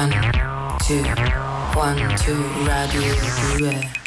[0.00, 0.10] One,
[0.80, 1.02] two,
[1.74, 3.14] one, two, radio
[3.92, 3.99] 2.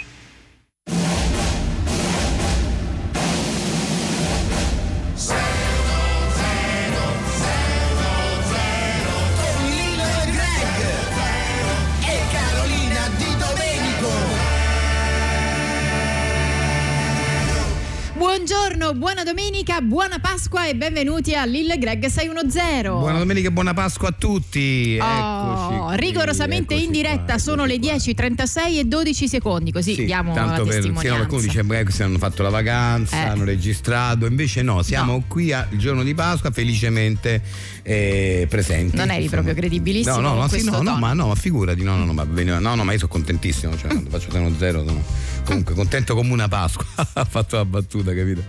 [18.46, 22.90] Buongiorno, buona domenica, buona Pasqua e benvenuti a Lille Greg 610.
[22.90, 24.98] Buona domenica e buona Pasqua a tutti.
[25.02, 28.26] Oh, qui, rigorosamente in diretta qua, sono le eccoci qua.
[28.26, 31.16] 10.36 e 12 secondi, così Sì, diamo tanto la per sì, no, testimonianza.
[31.16, 33.28] qualcuno dice beh, questi hanno fatto la vacanza, Eh.
[33.30, 35.24] hanno registrato, invece no, siamo No.
[35.26, 37.42] qui al giorno di Pasqua felicemente
[37.82, 38.98] eh, presenti.
[38.98, 41.96] Non eri proprio credibilissimo No, no, no, sì, no, no, ma no, ma figurati, no,
[41.96, 45.02] no, no, ma, no, no, ma io sono contentissimo, cioè faccio 1 zero sono
[45.44, 46.86] comunque contento come una Pasqua.
[47.14, 48.44] ha fatto la battuta, capito?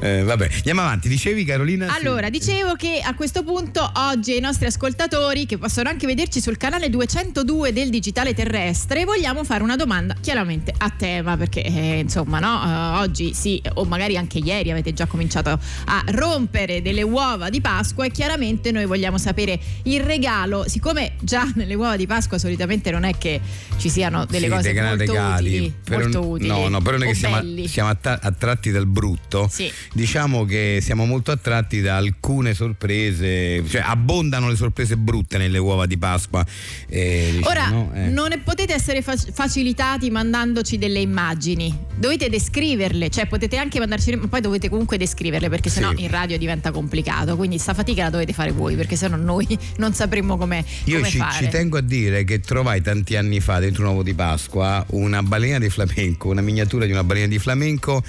[0.00, 1.88] Eh, vabbè, andiamo avanti, dicevi Carolina?
[1.88, 1.98] Sì.
[1.98, 6.56] Allora, dicevo che a questo punto oggi ai nostri ascoltatori, che possono anche vederci sul
[6.56, 12.38] canale 202 del Digitale Terrestre, vogliamo fare una domanda chiaramente a tema, perché eh, insomma,
[12.38, 15.50] no, eh, oggi sì, o magari anche ieri avete già cominciato
[15.86, 21.50] a rompere delle uova di Pasqua e chiaramente noi vogliamo sapere il regalo, siccome già
[21.54, 23.40] nelle uova di Pasqua solitamente non è che
[23.76, 27.14] ci siano delle Sì, cose molto regali, utili, molto utili No, no, però noi che
[27.14, 29.48] siamo, siamo attratti dal brutto.
[29.50, 29.70] Sì.
[29.92, 35.86] Diciamo che siamo molto attratti da alcune sorprese, cioè abbondano le sorprese brutte nelle uova
[35.86, 36.44] di Pasqua.
[36.88, 37.90] eh, diciamo, Ora, no?
[37.94, 38.08] Eh.
[38.08, 44.26] non potete essere fac- facilitati mandandoci delle immagini, dovete descriverle, cioè potete anche mandarci, ma
[44.28, 46.02] poi dovete comunque descriverle perché sennò Sì.
[46.02, 49.92] in radio diventa complicato, quindi sta fatica la dovete fare voi perché sennò noi non
[49.94, 51.44] sapremo come, Io ci, fare.
[51.44, 55.22] ci tengo a dire che trovai tanti anni fa dentro un uovo di Pasqua una
[55.22, 55.68] balena di
[56.18, 58.02] flamenco, una miniatura di una balena di flamenco.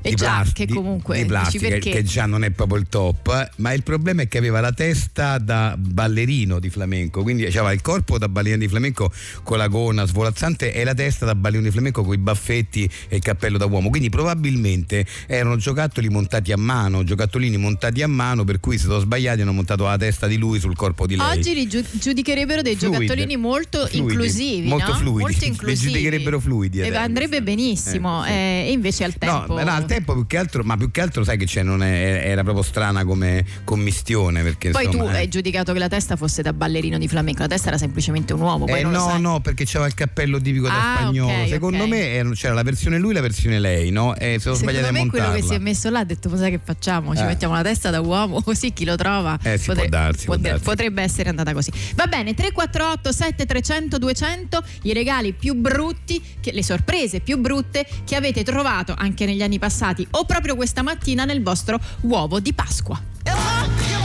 [0.00, 1.90] E di già, plas- che di- comunque, di plastica perché?
[1.90, 5.38] che già non è proprio il top ma il problema è che aveva la testa
[5.38, 9.10] da ballerino di flamenco quindi aveva il corpo da ballerino di flamenco
[9.42, 13.16] con la gonna svolazzante e la testa da ballerino di flamenco con i baffetti e
[13.16, 18.44] il cappello da uomo quindi probabilmente erano giocattoli montati a mano giocattolini montati a mano
[18.44, 21.38] per cui se sono sbagliati hanno montato la testa di lui sul corpo di lei
[21.38, 22.96] Oggi li giu- giudicherebbero dei Fluidi.
[23.06, 23.98] giocattolini molto Fluidi.
[23.98, 24.98] inclusivi, Molto no?
[24.98, 25.20] fluidi.
[25.20, 25.90] molto Li inclusivi.
[25.92, 27.00] giudicherebbero fluidi E adesso.
[27.00, 28.32] andrebbe benissimo, Eh, sì.
[28.34, 29.54] eh, e invece al tempo.
[29.54, 32.42] No, tempo più che altro, ma più che altro sai che c'è, non è- era
[32.42, 34.42] proprio strana come commistione.
[34.42, 35.16] Perché, Poi insomma, tu eh.
[35.18, 38.40] hai giudicato che la testa fosse da ballerino di flamenco, la testa era semplicemente un
[38.40, 38.66] uomo.
[38.66, 41.32] Eh, no, no, perché c'era il cappello tipico da Ah, spagnolo.
[41.42, 41.88] ok, Secondo ok.
[41.88, 44.14] me erano- c'era la versione lui e la versione lei, no?
[44.14, 46.36] E se sono Secondo sbagliate a me quello che si è messo là ha detto:
[46.36, 47.14] sai che facciamo?
[47.16, 47.26] Ci Eh.
[47.26, 50.50] mettiamo la testa da uomo, così chi lo trova Eh, si può darsi, può potre-
[50.50, 50.64] darsi.
[50.64, 51.70] potrebbe essere andata così.
[51.94, 58.16] Va bene, 348 7300 200 i regali più brutti, che- le sorprese più brutte che
[58.16, 59.76] avete trovato anche negli anni passati
[60.10, 63.17] o proprio questa mattina nel vostro uovo di Pasqua.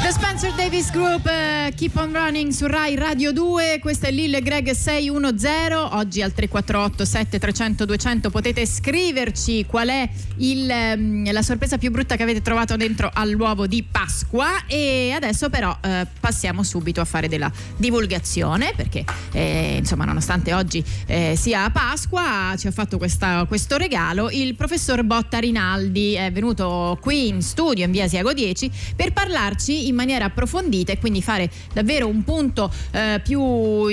[0.03, 4.41] The Spencer Davis Group, eh, Keep on Running su Rai Radio 2, questo è Lille
[4.41, 11.77] Greg 610, oggi al 348 7300 200 potete scriverci qual è il, ehm, la sorpresa
[11.77, 14.65] più brutta che avete trovato dentro all'uovo di Pasqua.
[14.67, 20.83] E adesso però eh, passiamo subito a fare della divulgazione perché eh, insomma nonostante oggi
[21.05, 26.15] eh, sia Pasqua ci ha fatto questa- questo regalo il professor Botta Rinaldi.
[26.15, 30.99] È venuto qui in studio in via Siago 10 per parlarci in maniera approfondita e
[30.99, 33.41] quindi fare davvero un punto eh, più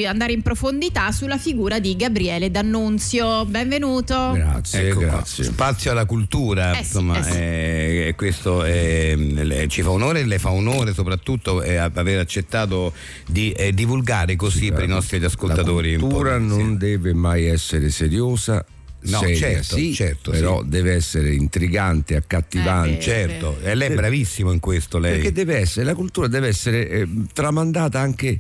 [0.07, 5.45] andare in profondità sulla figura di Gabriele D'Annunzio benvenuto Grazie, Ecco qua, grazie.
[5.45, 7.31] spazio alla cultura, Eh sì, insomma, eh sì.
[7.37, 12.19] eh, e questo eh, le- ci fa onore e le fa onore soprattutto eh, aver
[12.19, 12.93] accettato
[13.27, 15.93] di eh, divulgare così per i nostri ascoltatori.
[15.95, 18.65] La cultura non deve mai essere seriosa.
[19.03, 20.69] No, seria, certo, sì, certo, però sì.
[20.69, 22.99] deve essere intrigante, accattivante.
[22.99, 25.15] Eh, Certo, e lei è bravissimo in questo, lei.
[25.15, 28.39] Perché deve essere, la cultura deve essere eh, tramandata anche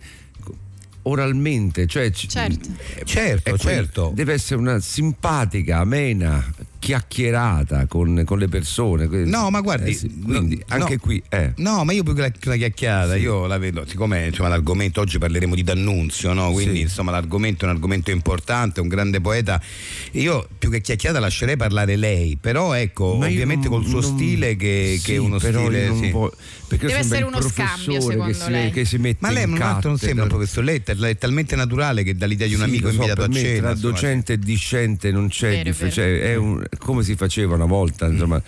[1.03, 2.69] oralmente, cioè c- Certo.
[3.05, 4.13] Certo, quel- certo.
[4.15, 6.45] Deve essere una simpatica, amena,
[6.81, 9.07] chiacchierata con, con le persone.
[9.07, 11.01] No, ma guardi, eh sì, quindi no, anche no.
[11.01, 11.53] qui eh.
[11.57, 15.19] No, ma io più che la, la chiacchierata, io la vedo, siccome insomma, l'argomento oggi
[15.19, 16.51] parleremo di D'Annunzio, no?
[16.51, 16.81] quindi Sì.
[16.83, 19.61] insomma l'argomento è un argomento importante, un grande poeta.
[20.13, 24.17] Io più che chiacchierata lascerei parlare lei, però ecco, Ma ovviamente non- col suo non-
[24.17, 25.83] stile che, sì, che è uno però stile.
[25.85, 26.11] io non sì.
[26.11, 26.35] voglio-
[26.77, 28.71] perché Deve essere uno scambio, che secondo si, lei.
[28.71, 31.19] che si mette Ma lei in non, altro non sembra un professore, lei è, è
[31.19, 33.61] talmente naturale che dà l'idea di un Sì, amico so, invitato a me cena.
[33.73, 35.91] tra docente e discente non c'è Vero, dif- vero.
[35.93, 38.41] cioè, è un- come si faceva una volta insomma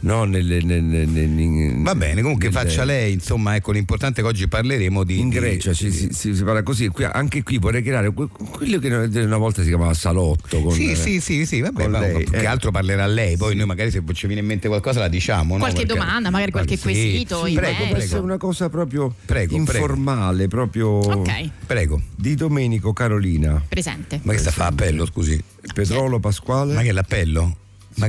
[0.00, 4.48] no, nelle, nelle- nelle- Va bene, comunque faccia lei, insomma, ecco l'importante è che oggi
[4.48, 5.18] parleremo di...
[5.18, 8.28] In di- Grecia si, si- si- si parla così, Qui- anche qui vorrei creare que-
[8.28, 8.88] quello che
[9.22, 10.60] una volta si chiamava salotto.
[10.60, 12.46] Con, Sì, eh, sì, sì, sì, vabbè, ma lei, più che eh.
[12.46, 15.54] altro parlerà lei, poi noi magari se ci viene in mente qualcosa la diciamo.
[15.54, 15.60] no?
[15.60, 17.88] Qualche Perché- domanda, magari qualche Sì, quesito sì, prego, merito.
[17.94, 22.00] Questa è prego, una cosa proprio Prego, informale, proprio Ok, prego.
[22.14, 23.62] di Domenico Carolina.
[23.68, 24.20] presente.
[24.22, 25.42] Ma che sta a fare appello, scusi?
[25.74, 26.74] Petrolo Pasquale.
[26.74, 27.56] Ma che è l'appello?
[27.98, 28.08] Ma,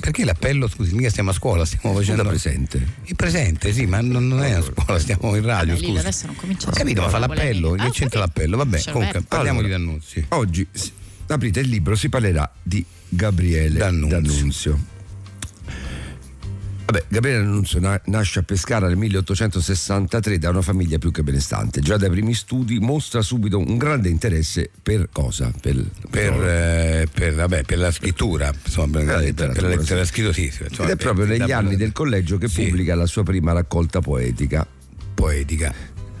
[0.00, 0.94] perché l'appello, scusi?
[0.94, 2.24] Mica stiamo a scuola, stiamo facendo...
[2.24, 2.86] presente.
[3.04, 5.98] Il presente, sì, ma non, non è a scuola, stiamo in radio, Vabbè, scusi.
[5.98, 8.56] adesso non comincia Ho capito, ma fa l'appello, che Ah, c'entra l'appello?
[8.56, 10.24] Vabbè, comunque parliamo Allora, di D'Annunzi.
[10.30, 10.66] Oggi
[11.28, 14.20] aprite il libro, si parlerà di Gabriele D'Annunzio.
[14.20, 14.80] D'Annunzio.
[16.86, 21.80] Vabbè, Gabriele D'Annunzio na- nasce a Pescara nel 1863 da una famiglia più che benestante.
[21.80, 25.52] Già dai primi studi mostra subito un grande interesse per cosa?
[25.60, 30.04] Per, Per, eh, per, vabbè, per la scrittura, insomma, per, la letteratura, la, per la
[30.04, 30.44] scrittura, sì.
[30.44, 32.62] insomma, Ed è proprio negli anni del collegio che Sì.
[32.66, 34.64] pubblica la sua prima raccolta poetica.
[35.14, 35.74] poetica.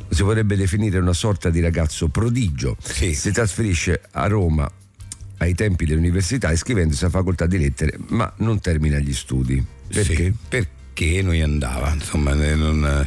[0.08, 2.76] Si potrebbe definire una sorta di ragazzo prodigio.
[2.82, 3.14] Sì.
[3.14, 4.68] Si trasferisce a Roma
[5.38, 9.64] ai tempi dell'università iscrivendosi alla facoltà di lettere, ma non termina gli studi.
[9.88, 10.14] Perché?
[10.14, 13.06] Sì, perché non gli andava, insomma, eh, non-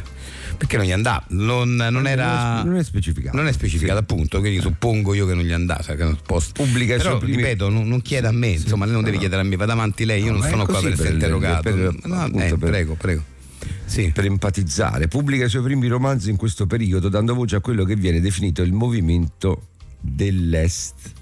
[0.56, 2.62] perché non gli andava, non, non era...
[2.62, 3.36] non è specificato.
[3.36, 6.52] Non è specificato appunto, quindi suppongo io che non gli andava, sai che non posso-
[6.52, 9.44] Pubblica Però, primi- ripeto, non, non chieda a me, insomma, lei non deve chiedere a
[9.44, 11.62] me, vada avanti lei, io No, non sono qua per essere interrogato.
[11.62, 13.22] per- No, appunto eh, per- prego, prego.
[13.86, 14.10] Sì.
[14.14, 15.08] per empatizzare.
[15.08, 18.62] Pubblica i suoi primi romanzi in questo periodo, dando voce a quello che viene definito
[18.62, 19.66] il movimento
[20.00, 21.12] dell'Est.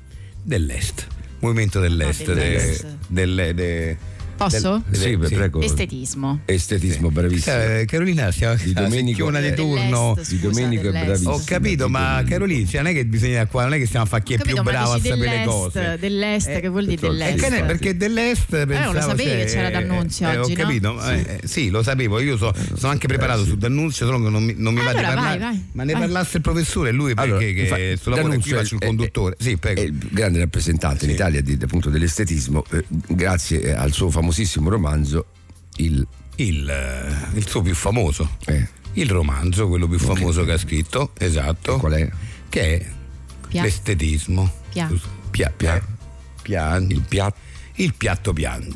[0.48, 1.06] Dell'est,
[1.40, 2.22] movimento dell'est.
[2.22, 2.86] Ah, de- dell'est.
[3.08, 3.96] delle- de-
[4.38, 4.82] Posso?
[4.88, 5.34] del- Sì, sì.
[5.34, 5.60] prego.
[5.60, 6.40] Estetismo.
[6.44, 7.56] Estetismo, bravissimo.
[7.56, 10.14] Eh, Carolina, siamo Di Domenico- secchiona di turno.
[10.16, 11.30] scusa, Di Domenico è bravissimo.
[11.32, 14.08] Ho capito, ma Carolina, cioè, non è che bisogna qua, non è che stiamo a
[14.08, 15.96] fare chi è più bravo a sapere le cose.
[15.98, 17.36] Dell'est, Eh, che vuol dire dell'est?
[17.40, 21.02] che ne- perché dell'est pensavo, lo sapevi cioè, che c'era D'Annunzio eh, oggi, Ho capito,
[21.10, 24.54] eh, sì, lo sapevo, io so- sono anche preparato su D'Annunzio, solo che non mi,
[24.56, 25.38] non mi va di parlare.
[25.38, 26.02] vai, vai, ma ne vai.
[26.02, 29.36] parlasse il professore, lui perché Allora, che infatti, sulla D'Annunzio faccio il conduttore.
[29.38, 29.80] sì, prego.
[29.80, 31.16] È il grande rappresentante in Sì.
[31.16, 35.26] Italia appunto dell'estetismo, eh, grazie al suo famosissimo romanzo
[35.76, 36.72] Il il,
[37.34, 41.78] il suo più famoso, eh, il romanzo, quello più famoso che ha scritto, esatto.
[41.78, 42.08] qual è?
[42.48, 42.86] Che è
[43.48, 44.48] Pia- l'estetismo.
[44.70, 44.88] Pia.
[45.32, 45.84] Pia- pia-
[46.42, 47.38] pian- Il piatto
[47.80, 48.66] Il piatto piano.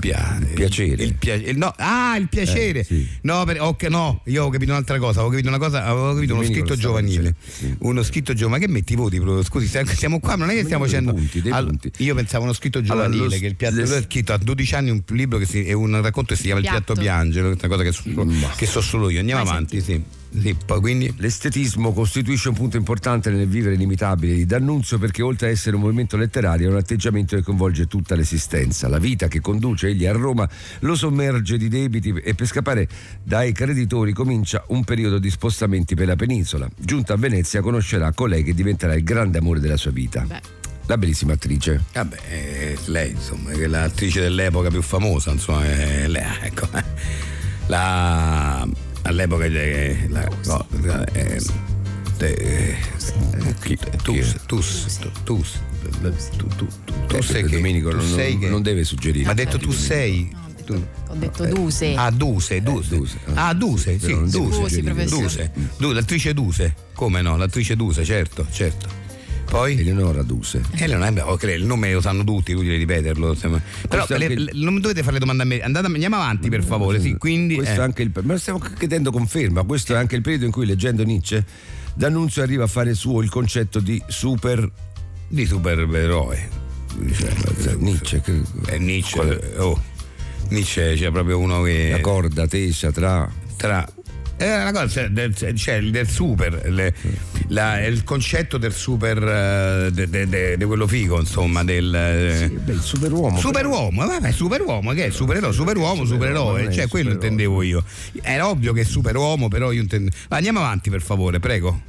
[0.00, 1.02] Pia- il piacere.
[1.04, 2.80] Il pia- il- no, ah, il piacere.
[2.80, 3.06] Eh, sì.
[3.22, 5.22] No, per- ok, no, io ho capito un'altra cosa.
[5.24, 7.34] Ho capito una cosa, avevo capito uno Domenico scritto giovanile.
[7.46, 7.74] sì.
[7.80, 8.58] Uno scritto giovanile.
[8.60, 9.20] Ma che metti i voti?
[9.20, 9.42] proprio?
[9.44, 11.12] Scusi, stiamo- siamo qua, non è che stiamo facendo.
[11.12, 11.92] punti, dei Al- punti.
[11.98, 13.76] io pensavo uno scritto Allora, giovanile, lo- che il piatto.
[13.76, 16.36] le- Lui ha scritto a 12 anni un libro che si, è un racconto che
[16.40, 17.00] si chiama Il piatto Piatto.
[17.00, 19.20] piangere, una cosa che so, Ma- che so solo io.
[19.20, 19.84] Andiamo Mai avanti, sì.
[19.84, 20.02] Sì,
[20.64, 21.12] poi quindi.
[21.16, 25.82] L'estetismo costituisce un punto importante nel vivere inimitabile di D'Annunzio perché oltre a essere un
[25.82, 28.88] movimento letterario è un atteggiamento che coinvolge tutta l'esistenza.
[28.88, 30.48] La vita che conduce egli a Roma
[30.80, 32.88] lo sommerge di debiti e per scappare
[33.22, 36.68] dai creditori comincia un periodo di spostamenti per la penisola.
[36.76, 40.22] Giunta a Venezia conoscerà colei che diventerà il grande amore della sua vita.
[40.22, 40.56] Beh.
[40.86, 41.82] La bellissima attrice.
[41.92, 46.66] Vabbè, eh, lei insomma, è l'attrice dell'epoca più famosa, insomma, è lei, ecco.
[47.66, 48.66] La,
[49.08, 50.66] all'epoca eh, la, no,
[51.12, 51.38] eh,
[52.20, 52.76] eh,
[54.02, 55.60] Tus, Tus, Tus,
[56.36, 56.66] tu, tu, tu,
[57.06, 59.24] tu Eh, sei che Domenico tu non, sei che non deve suggerire.
[59.24, 60.30] ma ha detto tu sei
[60.68, 61.94] No, ho detto- detto Duse.
[61.94, 62.96] Ah, Duse, Duse.
[62.96, 63.30] Duse, eh.
[63.34, 64.80] Ah, Duse, sì, Duse.
[65.06, 65.50] Duse.
[65.78, 66.74] Du- l'attrice Duse.
[66.92, 67.38] Come no?
[67.38, 68.86] L'attrice Duse, certo, certo.
[69.48, 69.78] Poi?
[69.78, 70.60] Eleonora Duse.
[70.76, 73.34] Eh, non è, ok, il nome lo sanno tutti, inutile ripeterlo.
[73.88, 75.60] Però è le- il- non dovete fare le domande a me.
[75.60, 77.00] Andate, andiamo avanti per favore.
[77.00, 77.54] Sì, quindi.
[77.54, 79.62] Questo eh, è anche il, ma stiamo chiedendo conferma.
[79.62, 81.44] Questo è anche il periodo in cui, leggendo Nietzsche,
[81.94, 84.70] D'Annunzio arriva a fare suo il concetto di super.
[85.28, 86.48] di supereroe.
[87.62, 89.12] Cioè, Nietzsche, che- eh, Nietzsche.
[89.16, 89.80] Qual eh, oh,
[90.50, 91.88] Nietzsche c'è proprio uno che.
[91.90, 93.30] la corda tesa tra.
[93.56, 93.88] tra
[94.38, 96.94] è una cosa del, cioè del super le-
[97.48, 102.48] la- il concetto del super eh, de, de- de- de quello figo insomma del eh,
[102.50, 103.38] Beh, il superuomo.
[103.38, 107.82] Superuomo, vabbè, superuomo, che è supereroe, superuomo, supereroe, cioè quello intendevo io.
[108.22, 110.14] Era ovvio che è superuomo, però io intendevo.
[110.28, 111.80] Andiamo avanti per favore, prego.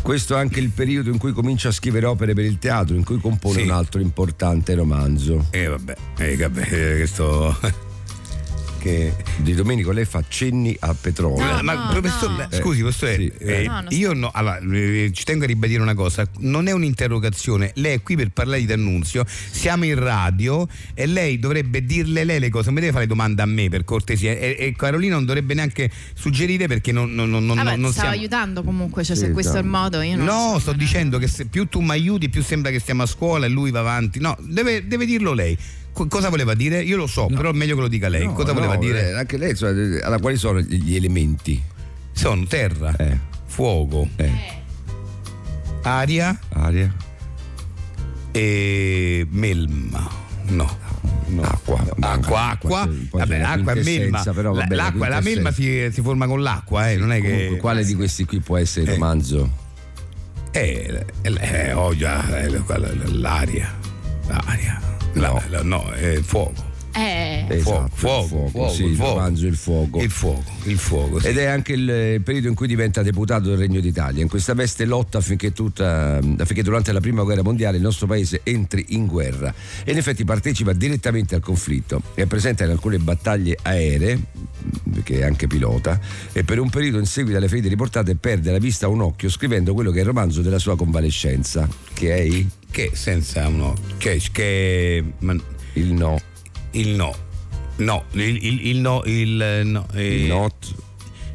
[0.00, 3.04] Questo è anche il periodo in cui comincia a scrivere opere per il teatro, in
[3.04, 3.64] cui compone Sì.
[3.66, 5.46] un altro importante romanzo.
[5.50, 7.56] E vabbè, eh, vabbè, eh, questo
[8.82, 11.44] che Di Domenico lei fa cenni a petrolio.
[11.44, 12.58] No, ma no, professore, no.
[12.58, 15.94] scusi, professore, sì, eh, No, non io no, allora, eh, ci tengo a ribadire una
[15.94, 21.06] cosa, non è un'interrogazione, lei è qui per parlare di D'Annunzio, siamo in radio e
[21.06, 24.32] lei dovrebbe dirle lei le cose, non mi deve fare domande a me per cortesia
[24.32, 28.08] e, e Carolina non dovrebbe neanche suggerire perché non, non, non, non- Vabbè, non stavo
[28.08, 28.10] siamo...
[28.20, 29.78] aiutando comunque, cioè Sì, se questo è il esatto.
[29.82, 32.70] modo io non No, so, sto dicendo che se più tu mi aiuti, più sembra
[32.72, 34.18] che stiamo a scuola e lui va avanti.
[34.18, 35.56] No, deve, deve dirlo lei.
[35.92, 36.82] Co- cosa voleva dire?
[36.82, 38.24] Io lo so, però è meglio che lo dica lei.
[38.24, 39.10] No, cosa no, voleva dire?
[39.10, 41.62] eh, Anche lei, eh, allora, quali sono gli elementi?
[42.12, 44.30] Sono terra, Eh, fuoco, eh,
[45.82, 46.94] aria aria,
[48.30, 50.08] e melma.
[50.48, 50.78] No.
[51.26, 51.42] No.
[51.42, 54.22] acqua, acqua, acqua, c'è vabbè, acqua e melma.
[54.22, 57.20] però, La- vabbè, la l'acqua, la melma si, si forma con l'acqua, eh, non è
[57.22, 57.30] che.
[57.30, 58.92] Comunque, quale di questi qui può essere il Eh.
[58.94, 59.50] romanzo?
[60.50, 63.74] Eh, eh, eh, oh, l'aria.
[64.26, 64.81] L'aria.
[65.14, 65.42] La- No.
[65.48, 66.70] la- no, è fuoco.
[66.94, 69.14] Eh, Esatto, fuoco, il fuoco, fuoco, sì, il fuoco.
[69.14, 70.02] romanzo il fuoco.
[70.02, 71.20] Il fuoco, il fuoco.
[71.20, 71.28] sì.
[71.28, 74.20] Ed è anche il periodo in cui diventa deputato del Regno d'Italia.
[74.22, 78.40] In questa veste lotta affinché, tutta, affinché durante la prima guerra mondiale il nostro paese
[78.42, 79.54] entri in guerra.
[79.84, 82.02] E in effetti partecipa direttamente al conflitto.
[82.14, 84.20] È presente in alcune battaglie aeree,
[85.02, 85.98] che è anche pilota,
[86.30, 89.30] e per un periodo in seguito alle ferite riportate perde la vista a un occhio
[89.30, 93.74] scrivendo quello che è il romanzo della sua convalescenza, che è il, Che senza uno.
[93.98, 95.36] Che, che ma-
[95.74, 96.18] il no,
[96.72, 97.14] il no.
[97.76, 99.86] No, il, il, il no, il no.
[99.94, 100.74] eh, il not,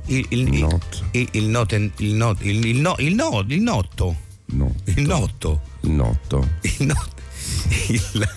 [0.07, 1.03] Il, il, il not.
[1.11, 4.15] il, il noten- il not- il- il no, il no, il notto.
[4.47, 5.61] no, Il notto.
[5.81, 6.47] il notto.
[6.61, 7.05] Il no-
[7.89, 8.29] il-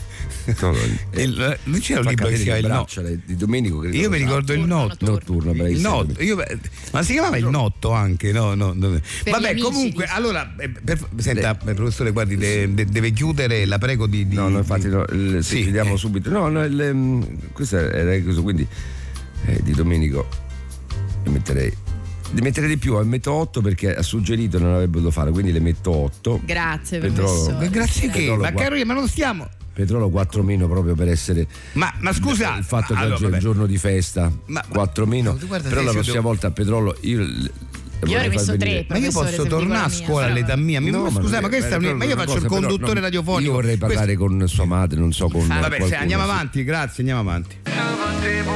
[0.61, 0.75] No,
[1.15, 3.97] il- non c'era un libro che si chiama le il braccia le- di Domenico credo
[3.97, 5.07] Io mi ricordo il Notturno, notto.
[5.11, 5.89] Notturno, Il bravissimo.
[5.89, 6.37] notto, io-
[6.93, 8.55] ma si chiamava il notto anche, no?
[8.55, 9.01] no, no.
[9.25, 10.17] Vabbè, amici, comunque, dici.
[10.17, 14.27] allora, eh, per- senta, eh, professore, guardi, de- de- deve chiudere, la prego di...
[14.27, 15.99] di- No, no, infatti no, il- Sì, chiudiamo eh.
[15.99, 16.31] subito.
[16.31, 18.67] No, no, il, ehm, questo era questo, quindi
[19.47, 20.27] eh, di Domenico
[21.25, 21.77] le metterei.
[22.33, 25.59] Le metterei di più, metto 8 perché ha suggerito non avrebbe dovuto fare, quindi le
[25.61, 26.41] metto 8.
[26.45, 27.59] grazie, Petrolo.
[27.71, 28.53] Grazie che, ma.
[28.53, 29.49] Carolina, ma non stiamo...
[29.81, 32.57] Petrolo 4 meno proprio per essere Ma, ma scusa...
[32.57, 35.39] il fatto che allora, oggi è un giorno di festa, Ma- 4 meno.
[35.47, 38.87] guarda, però la prossima devo- volta a Petrolo io Io avrei messo tre.
[38.89, 41.21] Ma io posso tornare a la mia, scuola però- all'età mia, mi- No, ma ma
[41.21, 43.43] scusa, non ma questa è una- ma io faccio il cosa, però conduttore non- radiofonico.
[43.43, 45.47] Io vorrei Questo- parlare con sua madre, non so con.
[45.47, 47.57] Vabbè, se andiamo avanti, grazie, andiamo avanti.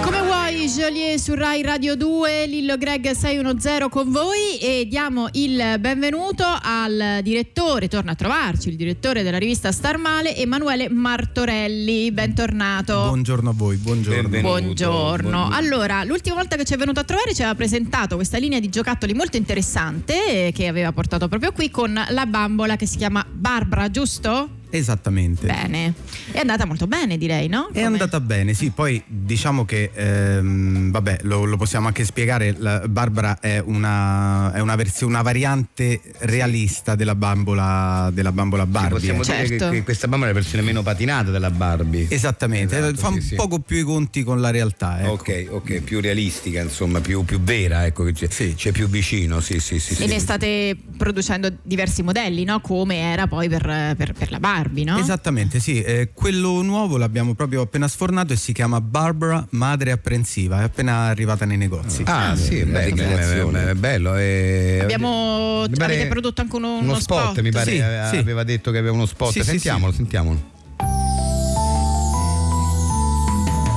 [0.02, 0.20] Come
[0.64, 6.44] vuoi, Joliet su Rai Radio 2, Lillo Greg 610 con voi e diamo il benvenuto
[6.44, 12.10] al direttore, torna a trovarci, il direttore della rivista Star Male, Emanuele Martorelli.
[12.12, 12.94] Bentornato.
[12.94, 14.22] Buongiorno a voi, buongiorno.
[14.22, 14.48] Benvenuto.
[14.48, 15.28] Buongiorno.
[15.30, 15.48] Buongiorno.
[15.54, 18.68] Allora, l'ultima volta che ci è venuto a trovare ci aveva presentato questa linea di
[18.68, 23.24] giocattoli molto interessante eh, che aveva portato proprio qui con la bambola che si chiama
[23.28, 24.62] Barbara, giusto?
[24.78, 25.46] Esattamente.
[25.46, 25.94] Bene.
[26.32, 27.68] È andata molto bene, direi, no?
[27.68, 32.54] È Come- andata bene, sì, poi diciamo che, ehm, vabbè, lo, lo possiamo anche spiegare,
[32.58, 39.12] la Barbara è una, è una versione, una variante realista della bambola, della bambola Barbie.
[39.12, 39.24] Possiamo eh.
[39.24, 39.70] dire che, Certo.
[39.70, 42.06] che questa bambola è la versione meno patinata della Barbie.
[42.10, 43.34] Esattamente, Esatto, fa sì, un sì.
[43.36, 45.00] poco più i conti con la realtà.
[45.00, 45.10] Ecco.
[45.12, 48.54] Ok, ok, più realistica, insomma, più, più vera, ecco, che c'è, Sì.
[48.56, 49.92] c'è più vicino, sì, sì, sì.
[49.92, 50.06] E sì.
[50.06, 52.60] ne state producendo diversi modelli, no?
[52.60, 53.62] Come era poi per,
[53.96, 54.98] per- per la Barbie, no?
[54.98, 60.60] Esattamente, sì, eh, quello nuovo l'abbiamo proprio appena sfornato e si chiama Barbara Madre Apprensiva,
[60.60, 62.02] è appena arrivata nei negozi.
[62.06, 64.16] Ah, sì, la beh, beh, beh, bello.
[64.16, 67.40] eh, Abbiamo- mi pare avete prodotto anche uno- uno uno spot, spot?
[67.40, 68.16] mi pare, Sì, aveva, sì.
[68.16, 69.30] aveva detto che aveva uno spot.
[69.32, 69.96] Sì, sì, sentiamolo, sì.
[69.98, 70.52] sentiamolo.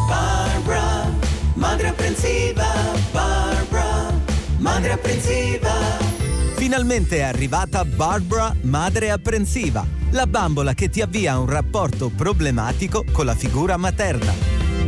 [0.07, 1.09] Barbara,
[1.55, 2.65] madre apprensiva,
[3.11, 4.13] Barbara,
[4.57, 5.86] madre apprensiva.
[6.67, 13.05] Finalmente è arrivata Barbara Madre Apprensiva, la bambola che ti avvia a un rapporto problematico
[13.09, 14.33] con la figura materna.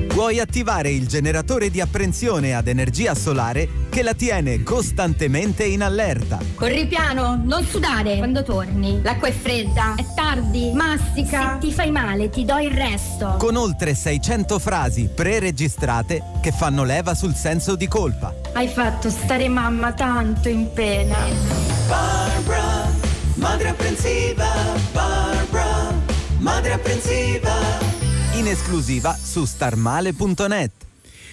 [0.08, 6.40] Puoi attivare il generatore di apprensione ad energia solare che la tiene costantemente in allerta.
[6.56, 9.00] Corri piano, non sudare quando torni.
[9.02, 11.54] L'acqua è fredda, è tardi, mastica.
[11.54, 13.36] Se ti fai male, ti do il resto.
[13.38, 18.36] Con oltre 600 frasi pre-registrate che fanno leva sul senso di colpa.
[18.52, 21.69] Hai fatto stare mamma tanto in pena.
[21.90, 22.92] Barbara,
[23.38, 24.46] madre apprensiva,
[24.94, 25.92] Barbara,
[26.38, 27.56] madre apprensiva.
[28.34, 30.89] In esclusiva su starmale.net.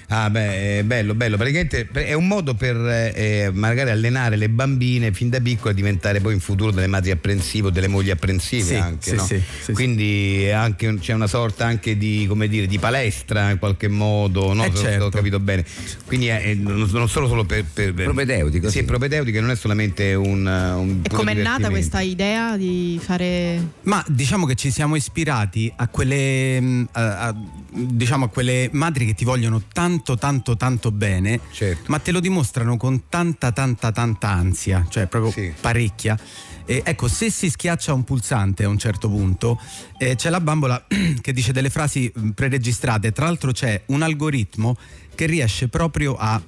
[0.09, 1.37] Ah, beh, è bello, bello.
[1.37, 6.21] Praticamente è un modo per eh, magari allenare le bambine fin da piccole a diventare
[6.21, 9.11] poi in futuro delle madri apprensive o delle mogli apprensive Sì, anche.
[9.11, 9.25] sì, no?
[9.25, 13.89] sì, sì, Quindi anche c'è una sorta anche di, come dire, di palestra in qualche
[13.89, 14.65] modo, no?
[14.65, 15.05] Eh, Se certo.
[15.07, 15.65] ho capito bene.
[16.07, 18.85] Quindi è, è non non solo, solo per, per Propedeutico, Sì, sì.
[18.85, 24.47] propedeutico, non è solamente un, un E com'è nata questa idea di fare Ma diciamo
[24.47, 27.35] che ci siamo ispirati a quelle, mh, a- a-
[27.71, 31.85] diciamo a quelle madri che ti vogliono tanto, tanto, tanto bene, Certo.
[31.89, 35.53] ma te lo dimostrano con tanta, tanta, tanta ansia, cioè proprio Sì.
[35.61, 36.19] parecchia.
[36.65, 39.61] E ecco, se si schiaccia un pulsante a un certo punto,
[39.99, 40.85] eh, c'è la bambola
[41.21, 43.13] che dice delle frasi mh, preregistrate.
[43.13, 44.77] Tra l'altro c'è un algoritmo
[45.15, 46.43] che riesce proprio a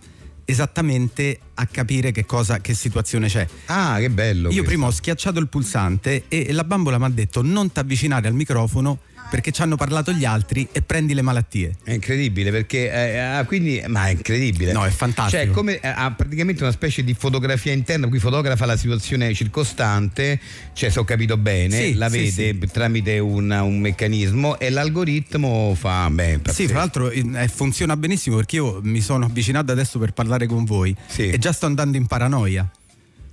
[0.45, 3.47] esattamente a capire che cosa, che situazione c'è.
[3.67, 4.49] Ah, che bello.
[4.49, 4.63] Io questo.
[4.65, 8.35] prima ho schiacciato il pulsante e la bambola mi ha detto non ti avvicinare al
[8.35, 8.99] microfono
[9.31, 11.77] perché ci hanno parlato gli altri e prendi le malattie.
[11.85, 14.73] È incredibile perché eh, ah, quindi ma è incredibile.
[14.73, 15.43] No, è fantastico.
[15.43, 20.39] Cioè, come eh, ha praticamente una specie di fotografia interna, qui fotografa la situazione circostante,
[20.73, 25.75] cioè se ho capito bene, Sì, la sì, vede tramite un, un meccanismo e l'algoritmo
[25.75, 30.13] fa beh, Sì, fra l'altro eh, funziona benissimo perché io mi sono avvicinato adesso per
[30.13, 31.29] parlare con voi Sì.
[31.29, 32.69] e già sto andando in paranoia.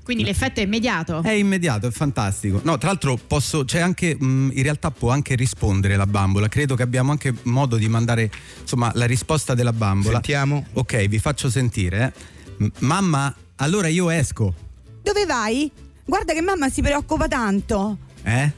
[0.06, 1.24] Quindi l'effetto è immediato.
[1.24, 2.62] È immediato, è fantastico.
[2.64, 6.48] No, tra l'altro posso, c'è anche, mh, in realtà può anche rispondere la bambola.
[6.48, 8.30] Credo che abbiamo anche modo di mandare,
[8.62, 10.14] insomma, la risposta della bambola.
[10.14, 10.64] Sentiamo.
[10.74, 12.14] Ok, vi faccio sentire.
[12.60, 12.64] eh.
[12.66, 14.54] M- mamma, allora io esco.
[15.02, 15.72] Dove vai?
[16.06, 17.98] Guarda che mamma si preoccupa tanto.
[18.22, 18.52] Eh?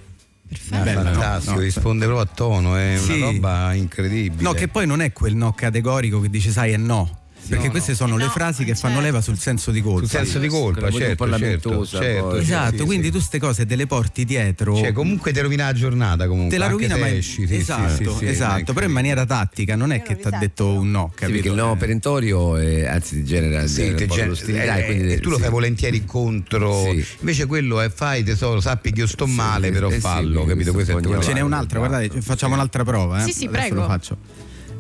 [0.71, 1.11] Ah, Bello, no?
[1.11, 1.61] fantastico, No.
[1.61, 3.13] risponde proprio a tono, è Sì.
[3.21, 4.41] una roba incredibile.
[4.43, 7.23] No, che poi non è quel no categorico che dice sai e no.
[7.47, 8.87] Perché no, queste sono le No, frasi che certo.
[8.87, 10.07] fanno leva sul senso di colpa.
[10.07, 12.39] Sul senso di colpa, quella certo, un po' certo, certo, poi.
[12.39, 13.11] Esatto, sì, quindi sì.
[13.11, 14.75] tu queste cose te le porti dietro.
[14.75, 16.51] Cioè, comunque ti rovina la giornata comunque.
[16.55, 19.75] te la rovina, ma esci, sì, esatto, sì, sì, sì, esatto, però in maniera tattica,
[19.75, 21.31] non è che ti ha detto un no, Sì, capito?
[21.41, 21.77] perché il no Eh.
[21.77, 25.13] perentorio eh, anzi ti genera, Sì, genera te un po' gen- l'ostilità eh, e quindi-
[25.13, 25.41] e tu lo sì.
[25.41, 26.83] fai volentieri contro.
[26.83, 27.05] Sì.
[27.19, 30.45] Invece quello è fai tesoro, sappi che io sto male, sì, però eh sì, fallo,
[30.45, 30.75] capito?
[31.21, 31.97] Ce n'è un'altra, guarda.
[31.97, 33.21] guardate, facciamo un'altra prova.
[33.23, 33.25] Eh?
[33.25, 33.75] Sì, sì, prego.
[33.75, 34.17] lo faccio.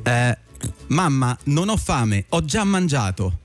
[0.03, 0.37] Eh,
[0.87, 3.39] mamma, non ho fame, ho già mangiato.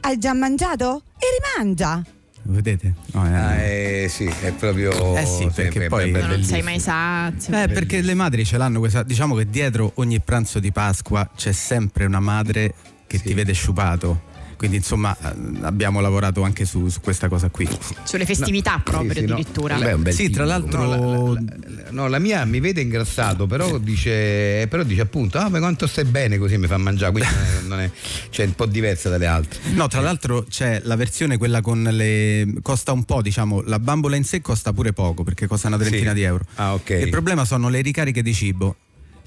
[0.00, 1.02] Hai già mangiato?
[1.18, 1.26] E
[1.58, 2.04] rimangia.
[2.46, 2.92] Vedete?
[3.12, 3.34] No, eh.
[3.34, 5.16] Ah, eh, sì, è proprio.
[5.16, 7.58] Eh sì, perché beh, poi- beh, non sei mai sazio.
[7.58, 9.02] Eh, perché le madri ce l'hanno questa.
[9.02, 12.74] Diciamo che dietro ogni pranzo di Pasqua c'è sempre una madre
[13.06, 14.32] che ti vede sciupato.
[14.56, 15.16] Quindi, insomma,
[15.62, 17.68] abbiamo lavorato anche su, su questa cosa qui.
[18.04, 19.32] Sulle festività proprio sì, no.
[19.34, 19.76] addirittura.
[19.76, 20.84] Beh, un bel Sì, tra l'altro.
[20.84, 25.48] No la, la- no, la mia mi vede ingrassato, però dice, però dice appunto: Ah,
[25.48, 27.12] ma quanto stai bene così mi fa mangiare.
[27.12, 27.28] Quindi
[27.68, 27.90] non è,
[28.30, 29.60] cioè, un po' diversa dalle altre.
[29.74, 32.52] No, tra l'altro c'è la versione quella con le.
[32.62, 36.10] costa un po', diciamo, la bambola in sé costa pure poco perché costa una trentina
[36.10, 36.16] Sì.
[36.16, 36.44] di euro.
[36.56, 36.90] Ah, ok.
[36.90, 38.76] Il problema sono le ricariche di cibo.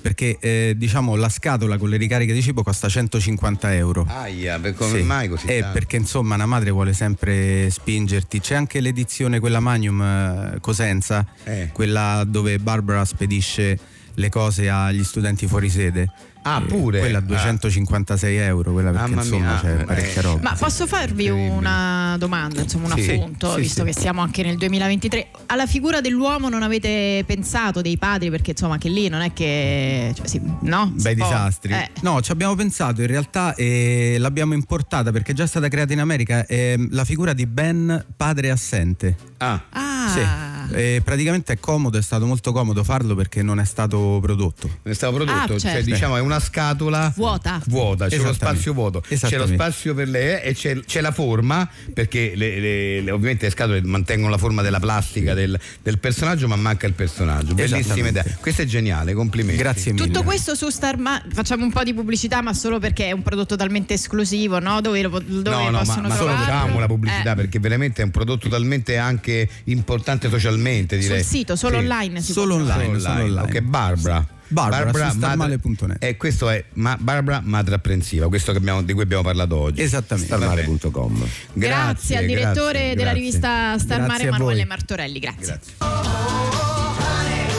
[0.08, 4.06] Perché eh, diciamo la scatola con le ricariche di cibo costa 150 euro.
[4.08, 5.04] Aia, per come Sì.
[5.04, 5.48] mai così?
[5.48, 8.40] Eh, perché insomma una madre vuole sempre spingerti.
[8.40, 11.72] C'è anche l'edizione, quella Magnum eh, Cosenza, Eh.
[11.74, 13.78] quella dove Barbara spedisce
[14.14, 16.10] le cose agli studenti fuori sede.
[16.48, 17.00] Ah, Eh, pure?
[17.00, 20.39] Quella a 256 euro, quella perché Mamma insomma mia, c'è eh, parecchia roba.
[20.50, 23.92] Ma posso farvi una domanda, insomma un Sì, appunto, sì, visto sì.
[23.92, 25.27] che siamo anche nel 2023.
[25.48, 28.30] Alla figura dell'uomo non avete pensato dei padri?
[28.30, 30.13] Perché insomma anche lì non è che...
[30.15, 30.91] Cioè, sì, no?
[30.95, 31.74] Bei può- disastri.
[31.74, 31.89] eh.
[32.02, 36.00] No, ci abbiamo pensato in realtà e l'abbiamo importata perché è già stata creata in
[36.00, 39.15] America è la figura di Ben padre assente.
[39.38, 40.57] Ah, Ah, Sì.
[40.71, 44.69] E praticamente è comodo, è stato molto comodo farlo perché non è stato prodotto.
[44.84, 45.89] ne stavo prodotto, Ah, cioè certo.
[45.89, 47.62] diciamo è una scatola vuota.
[47.67, 51.67] vuota, c'è lo spazio vuoto, c'è lo spazio per lei e c'è, c'è la forma,
[51.93, 56.47] perché le- le- le- ovviamente le scatole mantengono la forma della plastica del, del personaggio,
[56.47, 57.53] ma manca il personaggio.
[57.53, 58.23] Bellissima idea.
[58.39, 59.62] Questo è geniale, complimenti.
[59.62, 60.06] Grazie mille.
[60.06, 63.21] Tutto questo su Star Ma- facciamo un po' di pubblicità, ma solo perché è un
[63.21, 64.82] prodotto talmente esclusivo, no?
[64.82, 68.01] Dove lo, dove No, no, ma, possono ma solo facciamo la pubblicità Eh, perché veramente
[68.01, 71.02] è un prodotto talmente anche importante socialmente, direi.
[71.02, 71.84] sul sito, solo Sì.
[71.84, 72.86] online si Solo può trovare.
[72.86, 73.41] online, solo online.
[73.41, 74.28] Ok, Barbara.
[74.50, 75.98] Barbara, su madre- starmale.net.
[76.04, 79.82] E questo è ma- Barbara Madre Apprensiva, questo che abbiamo- di cui abbiamo parlato oggi.
[79.82, 80.34] Esattamente.
[80.34, 83.13] starmale.com Grazie, al direttore grazie, della grazie.
[83.13, 84.65] rivista Star Mare Grazie a Emanuele.
[84.65, 85.20] Martorelli.
[85.20, 85.60] Grazie.
[85.78, 86.65] Grazie.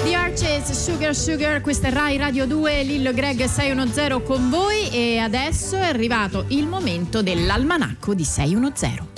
[0.05, 5.19] The Arches, Sugar Sugar, questa è Rai Radio 2, Lillo Greg 610 con voi e
[5.19, 9.18] adesso è arrivato il momento dell'almanacco di 610.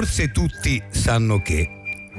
[0.00, 1.68] Forse tutti sanno che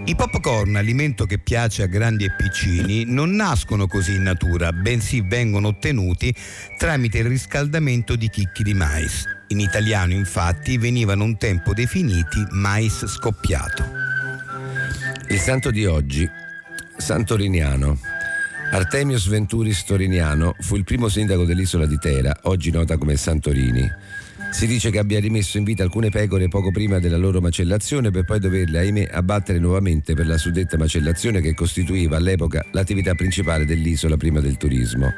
[0.05, 5.21] i popcorn, alimento che piace a grandi e piccini, non nascono così in natura, bensì
[5.21, 6.31] vengono ottenuti
[6.77, 9.25] tramite il riscaldamento di chicchi di mais.
[9.47, 13.83] In italiano, infatti, venivano un tempo definiti mais scoppiato.
[15.29, 16.29] Il santo di oggi,
[16.97, 17.97] Santoriniano.
[18.73, 23.91] Artemius Venturis Toriniano fu il primo sindaco dell'isola di Tera, oggi nota come Santorini.
[24.51, 28.25] Si dice che abbia rimesso in vita alcune pecore poco prima della loro macellazione per
[28.25, 34.17] poi doverle, ahimè, abbattere nuovamente per la suddetta macellazione che costituiva all'epoca l'attività principale dell'isola
[34.17, 35.11] prima del turismo.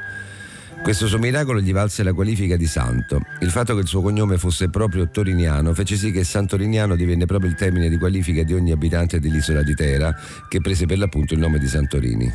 [0.84, 3.22] Questo suo miracolo gli valse la qualifica di santo.
[3.40, 7.50] Il fatto che il suo cognome fosse proprio toriniano fece sì che Santoriniano divenne proprio
[7.50, 10.14] il termine di qualifica di ogni abitante dell'isola di Tera,
[10.48, 12.32] che prese per l'appunto il nome di Santorini.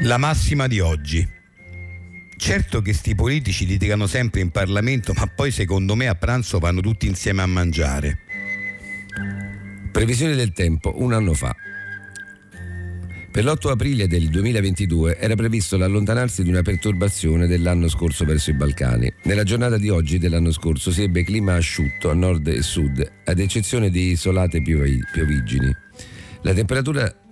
[0.00, 1.42] La massima di oggi.
[2.44, 6.82] Certo che sti politici litigano sempre in Parlamento, ma poi secondo me a pranzo vanno
[6.82, 8.18] tutti insieme a mangiare.
[9.90, 11.56] Previsione del tempo, un anno fa.
[13.32, 18.54] Per l'8 aprile del 2022 era previsto l'allontanarsi di una perturbazione dell'anno scorso verso i
[18.54, 19.10] Balcani.
[19.22, 23.38] Nella giornata di oggi dell'anno scorso si ebbe clima asciutto a nord e sud, ad
[23.38, 25.74] eccezione di isolate piovi- piovigini.
[26.42, 27.23] La temperatura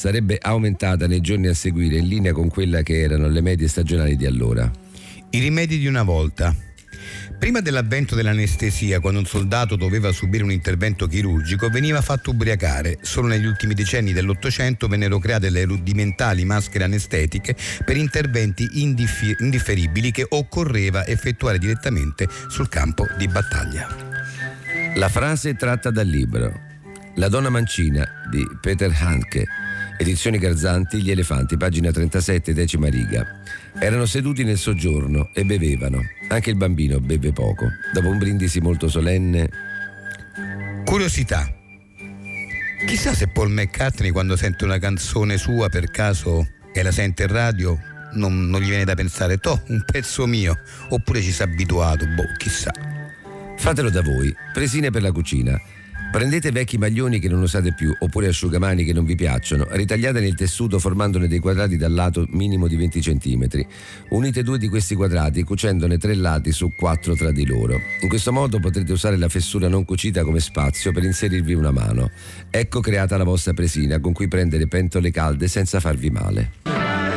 [0.00, 4.16] sarebbe aumentata nei giorni a seguire in linea con quella che erano le medie stagionali
[4.16, 4.70] di allora.
[5.28, 6.56] I rimedi di una volta.
[7.38, 12.96] Prima dell'avvento dell'anestesia, quando un soldato doveva subire un intervento chirurgico, veniva fatto ubriacare.
[13.02, 20.12] Solo negli ultimi decenni dell'Ottocento vennero create le rudimentali maschere anestetiche per interventi indiffi- indifferibili
[20.12, 23.86] che occorreva effettuare direttamente sul campo di battaglia.
[24.94, 26.58] La frase è tratta dal libro
[27.16, 29.46] La donna mancina di Peter Hanke,
[30.00, 33.42] edizioni Garzanti, Gli elefanti, pagina 37, decima riga.
[33.78, 36.00] Erano seduti nel soggiorno e bevevano.
[36.28, 37.66] Anche il bambino beve poco.
[37.92, 39.48] Dopo un brindisi molto solenne,
[40.84, 41.48] Curiosità.
[42.86, 47.28] Chissà se Paul McCartney quando sente una canzone sua per caso e la sente in
[47.28, 47.78] radio
[48.14, 50.58] non, non gli viene da pensare, toh, un pezzo mio,
[50.88, 52.72] oppure ci si è abituato, boh, chissà.
[53.56, 54.34] fatelo da voi.
[54.52, 55.60] Presine per la cucina.
[56.10, 60.34] Prendete vecchi maglioni che non usate più oppure asciugamani che non vi piacciono, ritagliatene il
[60.34, 63.46] tessuto formandone dei quadrati dal lato minimo di 20 cm.
[64.08, 67.78] Unite due di questi quadrati cucendone tre lati su quattro tra di loro.
[68.00, 72.10] In questo modo potrete usare la fessura non cucita come spazio per inserirvi una mano.
[72.50, 77.09] Ecco creata la vostra presina con cui prendere pentole calde senza farvi male.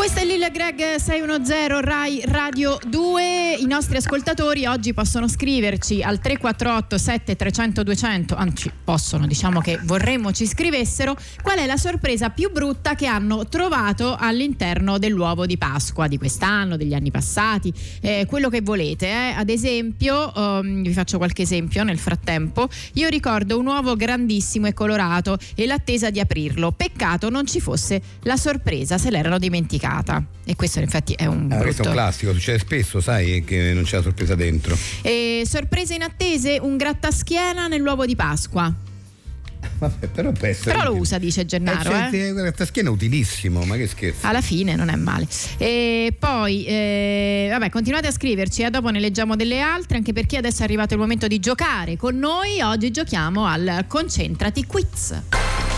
[0.00, 3.56] Questo è Lil Greg 610 Rai Radio 2.
[3.56, 10.32] I nostri ascoltatori oggi possono scriverci al 348 7300 200, anzi possono, diciamo che vorremmo
[10.32, 16.08] ci scrivessero, qual è la sorpresa più brutta che hanno trovato all'interno dell'uovo di Pasqua
[16.08, 19.06] di quest'anno, degli anni passati, eh, quello che volete.
[19.06, 19.34] eh.
[19.36, 24.72] Ad esempio, ehm, vi faccio qualche esempio nel frattempo, io ricordo un uovo grandissimo e
[24.72, 26.72] colorato e l'attesa di aprirlo.
[26.72, 29.36] Peccato non ci fosse la sorpresa, se l'erano
[29.90, 30.22] dimenticata.
[30.44, 33.72] E questo in effetti è un Ah, questo è un classico, succede spesso, sai, che
[33.72, 34.76] non c'è la sorpresa dentro.
[35.02, 38.72] e sorprese inattese, un grattaschiena nell'uovo di Pasqua.
[39.78, 41.90] Vabbè, però Però lo usa, dice Gennaro.
[41.90, 42.10] Eh, eh.
[42.10, 44.26] cioè, Questa schiena è utilissimo, ma che scherzo.
[44.26, 45.26] Alla fine non è male.
[45.58, 50.38] E poi, eh, vabbè, continuate a scriverci, eh, dopo ne leggiamo delle altre, anche perché
[50.38, 52.60] adesso è arrivato il momento di giocare con noi.
[52.62, 55.69] Oggi giochiamo al Concentrati Quiz.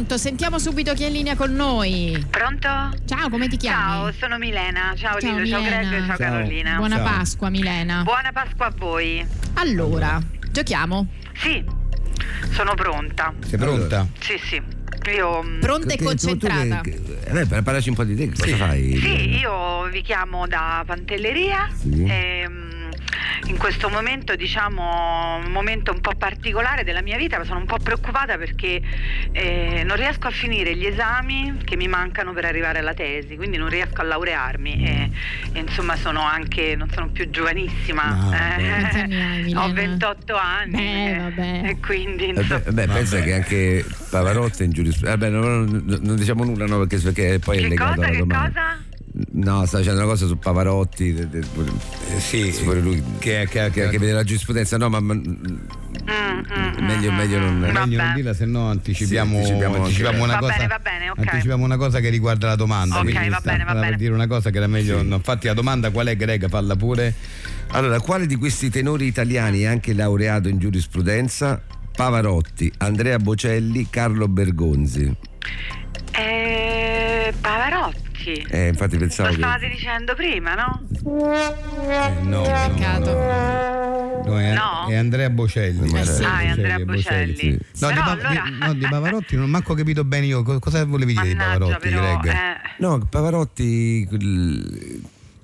[0.00, 2.24] Pronto, sentiamo subito chi è in linea con noi.
[2.30, 2.66] Pronto?
[3.04, 3.76] Ciao, come ti chiami?
[3.92, 4.94] Ciao, sono Milena.
[4.96, 5.60] Ciao, Ciao, ciao Milena.
[5.60, 6.16] Greg, ciao, Ciao.
[6.16, 6.76] Carolina.
[6.76, 7.04] Buona Ciao.
[7.04, 8.02] Pasqua, Milena.
[8.02, 9.26] Buona Pasqua a voi.
[9.56, 10.18] Allora,
[10.50, 11.06] giochiamo.
[11.34, 11.62] Sì,
[12.52, 13.34] sono pronta.
[13.46, 14.06] Sei pronta?
[14.20, 14.62] Sì, sì.
[15.14, 16.80] Io mm, Pronta e Che- tu- tu concentrata.
[16.80, 17.00] che-
[17.56, 18.96] eh, parlaci un po' di te, cosa fai?
[18.96, 21.68] Sì, io vi chiamo da Pantelleria.
[21.78, 22.04] Sì.
[22.08, 22.79] e, mm,
[23.46, 27.76] in questo momento, diciamo, un momento un po' particolare della mia vita, sono un po'
[27.82, 28.80] preoccupata perché
[29.32, 33.56] eh, non riesco a finire gli esami che mi mancano per arrivare alla tesi, quindi
[33.56, 35.10] non riesco a laurearmi e,
[35.52, 38.04] e, insomma sono anche, non sono più giovanissima.
[38.14, 39.54] No, eh?
[39.56, 41.60] Ho 28 anni Beh, eh, vabbè.
[41.68, 45.16] e quindi Eh, insomma, beh, beh, pensa che anche Pavarotti è in giurisprudenza.
[45.18, 48.10] Vabbè, non, non- non diciamo nulla, no, perché, perché poi è che legato cosa, alla
[48.12, 48.48] che domanda.
[48.48, 48.78] cosa?
[49.32, 51.12] No, sta dicendo una cosa su Pavarotti.
[51.14, 54.76] de- de- Eh, sì, pure lui che, che, che, che vede la giurisprudenza.
[54.76, 56.38] No, ma, ma- Mm,
[56.80, 57.54] mm, meglio, mm, meglio non.
[57.54, 58.14] mm, meglio non vabbè.
[58.14, 60.52] dirla, se no anticipiamo, Sì, anticipiamo anticipiamo una Va cosa.
[60.54, 61.18] bene, va bene, ok.
[61.18, 62.96] Anticipiamo una cosa che riguarda la domanda.
[62.98, 63.96] Ok, quindi va sta- bene, va per bene.
[63.96, 65.02] dire una cosa che era meglio.
[65.02, 66.48] no, Infatti, la domanda qual è, Greg?
[66.48, 67.14] Falla pure.
[67.72, 71.60] Allora, quale di questi tenori italiani è anche laureato in giurisprudenza?
[71.94, 75.14] Pavarotti, Andrea Bocelli, Carlo Bergonzi.
[76.12, 76.79] Eh,
[77.40, 78.46] Pavarotti.
[78.50, 79.36] Eh, infatti Lo pensavo che.
[79.36, 80.82] stavate dicendo prima, no?
[80.92, 83.12] Eh, no, Peccato.
[83.14, 84.86] no, no, è, No?
[84.88, 85.90] è Andrea Bocelli.
[85.98, 86.22] Eh sì.
[86.24, 87.34] Ah, è Andrea Bocelli.
[87.36, 87.58] sì.
[87.80, 90.58] No, di, Pa- allora- di- no, di Pavarotti non ho manco capito bene io co-
[90.58, 92.34] cosa volevi dire di Mannaggia, Pavarotti, però, Greg.
[92.34, 92.56] eh.
[92.78, 94.08] No, Pavarotti.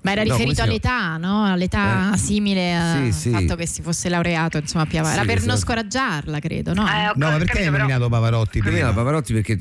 [0.07, 0.71] Ma era No, riferito chiama?
[0.71, 1.45] all'età, no?
[1.53, 3.31] All'età Eh, simile al sì, sì.
[3.31, 5.19] fatto che si fosse laureato, insomma, più avanti.
[5.19, 6.87] Sì, Era per non scoraggiarla, credo, no?
[6.87, 8.93] Eh, No, ma perché hai nominato Pavarotti Prima prima?
[8.93, 9.59] Pavarotti perché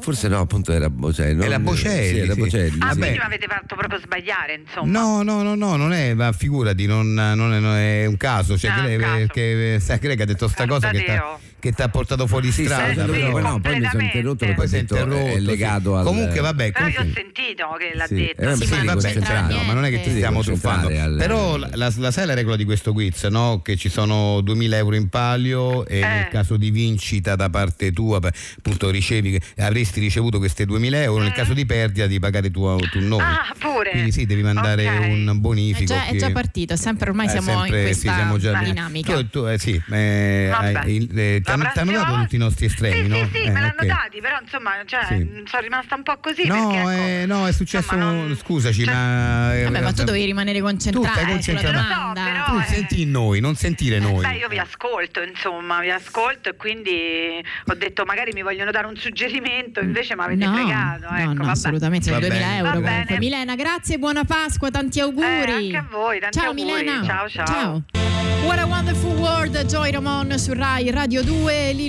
[0.00, 1.34] forse no, appunto era Bocelli.
[1.34, 2.40] non- Era Bocelli, Sì, era sì.
[2.40, 2.78] Bocelli.
[2.80, 2.98] Ah, sì.
[2.98, 4.90] quindi mi avete fatto proprio sbagliare, insomma.
[4.98, 8.58] No, no, no, no, non è, ma figurati, non, non è, non è un caso.
[8.58, 9.26] Cioè, Ah, un Greg, caso.
[9.32, 11.38] che, sai, Greg ha detto sta cosa che, sta-.
[11.64, 13.06] Che ti ha portato fuori Sì, strada.
[13.06, 15.32] sì, però- poi no, poi mi sono interrotto perché Poi si è detto, interrotto, è
[15.38, 15.44] sì.
[15.44, 18.42] legato al Comunque vabbè, Però io ho sentito che l'ha Sì, detto.
[18.42, 19.14] eh, sì, sì, vabbè,
[19.50, 20.88] no, ma non è che ti Sì, stiamo truffando.
[20.88, 23.62] al- Però la, la- la sai la regola di questo quiz, no?
[23.64, 26.06] Che ci sono 2000 euro in palio e Eh.
[26.06, 31.32] nel caso di vincita da parte tua, appunto ricevi, avresti ricevuto queste 2000 euro, nel
[31.32, 33.20] caso di perdita di pagare tu, tu noi.
[33.20, 33.90] Ah, pure.
[33.90, 35.06] Quindi sì, devi mandare Ok.
[35.08, 35.94] un È bonifico.
[35.94, 38.58] già, è che- già partito, sempre ormai Eh, siamo sempre- in sì, questa siamo già
[38.62, 39.14] dinamica.
[39.14, 40.50] Tu, tu, eh, sì, eh,
[40.86, 43.16] il- eh, hanno dato volta- tutti i nostri estremi, sì, no?
[43.16, 43.86] Sì, sì, Eh, me l'hanno ok.
[43.86, 45.14] dati, però insomma, cioè, Sì.
[45.14, 46.46] mh, sono rimasta un po' così.
[46.46, 47.94] No, perché, ecco, eh, no, è successo.
[47.94, 49.54] insomma, non- Scusaci, ma.
[49.56, 52.06] eh, Vabbè, ma tu eh, dovevi rimanere Tu concentrato stai sulla concentrata.
[52.06, 52.64] so, però- Tu eh.
[52.74, 54.20] senti in noi, non sentire noi.
[54.26, 58.86] Beh, io vi ascolto, insomma, vi ascolto e quindi ho detto magari mi vogliono dare
[58.86, 61.06] un suggerimento, invece mi avete no, fregato.
[61.10, 61.50] no, Ecco, no, vabbè.
[61.50, 62.58] assolutamente, sono Va 2000 bene.
[62.58, 63.04] euro comunque.
[63.06, 63.18] bene.
[63.18, 65.26] Milena, grazie, buona Pasqua, tanti auguri.
[65.26, 66.64] Eh, anche a voi, tanti ciao auguri.
[66.64, 67.04] Milena.
[67.04, 67.82] Ciao, ciao.
[68.44, 71.43] What a Wonderful World, Joy Ramon su Rai Radio 2,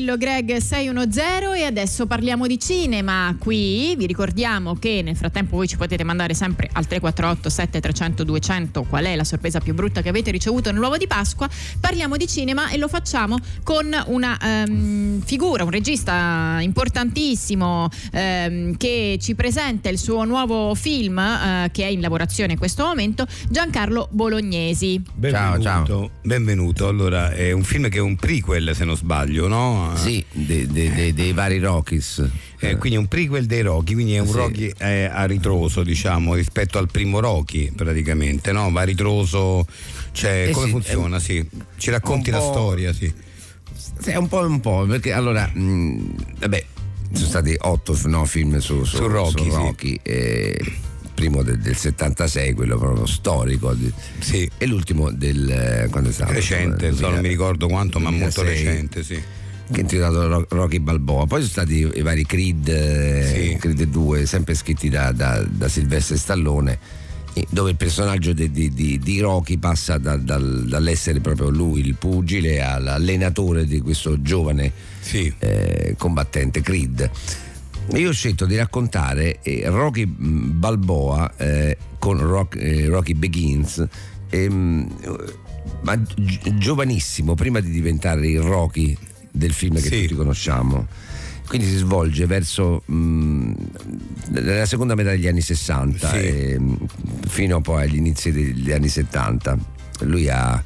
[0.05, 3.35] Lillo Greg 610 e adesso parliamo di cinema.
[3.39, 8.83] Qui vi ricordiamo che nel frattempo voi ci potete mandare sempre al 348 7300 200
[8.83, 11.49] qual è la sorpresa più brutta che avete ricevuto nell'uovo di Pasqua.
[11.79, 19.17] Parliamo di cinema e lo facciamo con una ehm, figura, un regista importantissimo ehm, che
[19.21, 24.07] ci presenta il suo nuovo film eh, che è in lavorazione in questo momento, Giancarlo
[24.11, 25.01] Bolognesi.
[25.13, 25.61] Benvenuto.
[25.61, 26.09] Ciao, ciao.
[26.23, 26.87] Benvenuto.
[26.87, 29.93] Allora, è un film che è un prequel, se non sbaglio, no?
[29.95, 32.27] Sì, dei, dei- dei- dei vari Rockies.
[32.59, 34.33] Eh, quindi un prequel dei Rocky, quindi è un Sì.
[34.33, 38.71] Rocky eh, a ritroso, diciamo, rispetto al primo Rocky, praticamente, no?
[38.71, 39.67] Va a ritroso,
[40.13, 41.19] cioè, Eh come sì, funziona?
[41.19, 41.47] Sì.
[41.77, 43.13] Ci racconti un la storia, sì.
[43.99, 46.65] Sì, un po' un po', perché allora, mh, vabbè,
[47.13, 49.49] sono stati otto no, film su, su, Su Rocky, sì.
[49.49, 50.73] Rocky, eh, il
[51.15, 54.47] primo del, del 76, quello proprio storico, di- Sì.
[54.57, 56.33] e l'ultimo del eh, quando è stato?
[56.33, 59.13] Recente, Insomma, non mi ricordo quanto, ma molto 2006, recente, sì.
[59.67, 61.25] Che è intitolato Ro- Rocky Balboa.
[61.25, 63.57] Poi sono stati i vari Creed, eh, Sì.
[63.57, 66.77] Creed 2, sempre scritti da, da, da Silvestre Stallone,
[67.33, 71.95] eh, dove il personaggio di, di- di- Rocky passa da- dal- dall'essere proprio lui il
[71.95, 75.33] pugile all'allenatore di questo giovane Sì.
[75.39, 77.09] eh, combattente Creed.
[77.93, 83.85] Io ho scelto di raccontare eh, Rocky Balboa eh, con Rock- eh, Rocky Begins,
[84.29, 84.87] ehm,
[85.81, 88.97] ma gi- giovanissimo, prima di diventare il Rocky
[89.31, 90.01] del film che Sì.
[90.01, 90.87] tutti conosciamo.
[91.47, 93.51] Quindi si svolge verso mh,
[94.31, 96.17] la seconda metà degli anni 60 Sì.
[96.17, 96.77] e, mh,
[97.27, 99.57] fino poi agli inizi degli anni 70.
[100.01, 100.61] Lui ha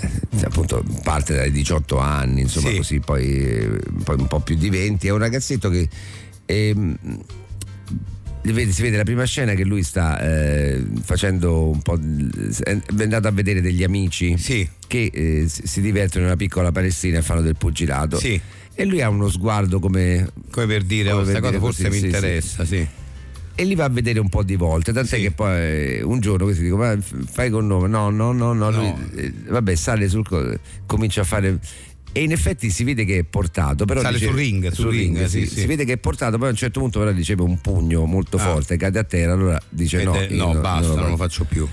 [0.00, 0.10] eh,
[0.44, 2.76] appunto parte dai 18 anni, insomma Sì.
[2.76, 5.06] così, poi, eh, poi un po' più di 20.
[5.06, 5.88] È un ragazzetto che
[6.46, 6.96] ehm,
[8.42, 11.98] vede- si vede la prima scena che lui sta eh, facendo un po'.
[11.98, 14.68] è andato a vedere degli amici Sì.
[14.86, 18.18] che eh, si divertono in una piccola palestina e fanno del pugilato.
[18.18, 18.40] Sì.
[18.76, 20.28] E lui ha uno sguardo come.
[20.50, 22.88] Come per dire, Come oh, per questa cosa dire forse così, mi sì, interessa, sì.
[23.56, 25.56] E li va a vedere un po' di volte, tant'è che poi
[25.98, 27.86] eh, un giorno questi dico: Ma fai con nome?
[27.86, 28.70] No, no, no, no.
[28.72, 29.08] lui, No.
[29.14, 30.26] eh, vabbè, sale sul.
[30.26, 31.60] co- comincia a fare.
[32.16, 33.84] E in effetti si vede che è portato.
[33.86, 35.60] Però Sale dice- sul ring, sul ring, sì, sì.
[35.60, 38.36] Si vede che è portato, poi a un certo punto però riceve un pugno molto
[38.36, 38.40] Ah.
[38.40, 40.14] forte, cade a terra, allora dice Ed no.
[40.14, 41.16] è- io no, basta, non lo faccio.
[41.16, 41.68] faccio più.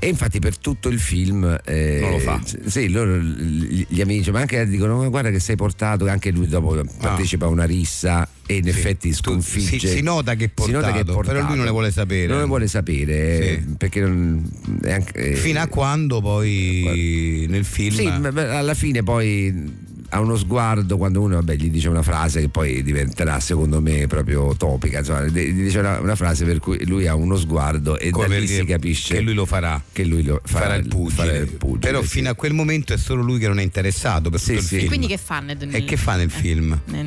[0.00, 2.38] E infatti per tutto il film eh, Non lo fa.
[2.66, 6.78] Sì, loro gli amici, ma anche dicono: "Ma guarda che sei portato, anche lui dopo
[7.00, 8.68] partecipa a una rissa e in Sì.
[8.68, 9.78] effetti sconfigge.
[9.78, 11.90] si- si nota che è Si nota che è portato, però lui non ne vuole
[11.90, 12.26] sapere.
[12.26, 13.74] Non ne vuole sapere eh, Sì.
[13.78, 14.46] perché non,
[14.84, 17.94] anche, eh, Fino a quando poi nel film...
[17.94, 19.72] sì, alla fine poi
[20.14, 24.06] ha uno sguardo quando uno vabbè, gli dice una frase che poi diventerà secondo me
[24.06, 28.10] proprio topica insomma, gli dice una, una frase per cui lui ha uno sguardo e
[28.10, 29.82] come da lì si capisce che lui lo farà.
[29.92, 31.26] che lui lo farà, farà il pugile.
[31.26, 32.08] farà il pugile, Però sì.
[32.08, 34.66] fino a quel momento è solo lui che non è interessato per Sì, tutto il
[34.66, 34.76] sì.
[34.76, 34.86] film.
[34.88, 36.80] Quindi che fa nel, E che fa nel film?
[36.84, 37.06] nel-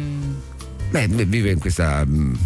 [0.89, 2.37] Beh, vive in questa, mm, in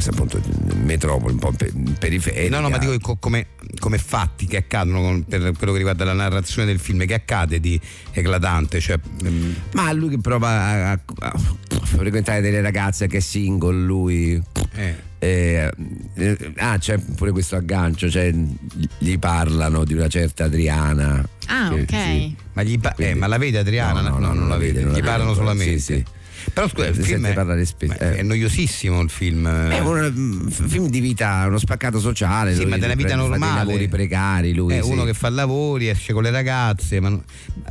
[0.00, 0.40] questa appunto
[0.82, 2.54] metropoli un po' pe- periferica.
[2.56, 6.04] No, no, ma dico co- come, come fatti che accadono con- per quello che riguarda
[6.04, 7.78] la narrazione del film, che accade di
[8.12, 11.38] eclatante, cioè, mm, Ma lui che prova a, a- a
[11.82, 14.42] frequentare delle ragazze che è single, lui.
[14.74, 15.70] eh, eh,
[16.14, 18.32] eh, ah, c'è pure questo aggancio, cioè
[18.98, 21.26] gli parlano di una certa Adriana.
[21.46, 21.90] Ah, che- ok.
[22.02, 22.36] sì.
[22.54, 24.00] ma, gli pa- Quindi- eh, ma la vede Adriana?
[24.00, 25.78] No, no, no, non la vede, non la gli vede parlano solamente.
[25.78, 26.04] sì, sì.
[26.52, 28.16] Però scusa, il film è, parlare spesso, eh.
[28.16, 29.48] è noiosissimo il film.
[29.48, 32.52] È un mm, film di vita, uno spaccato sociale.
[32.54, 33.64] Sì, lui ma della vita prende- fa dei normale.
[33.64, 34.74] lavori precari, lui.
[34.74, 34.90] è sì.
[34.90, 37.22] uno che fa lavori, esce con le ragazze, ma non,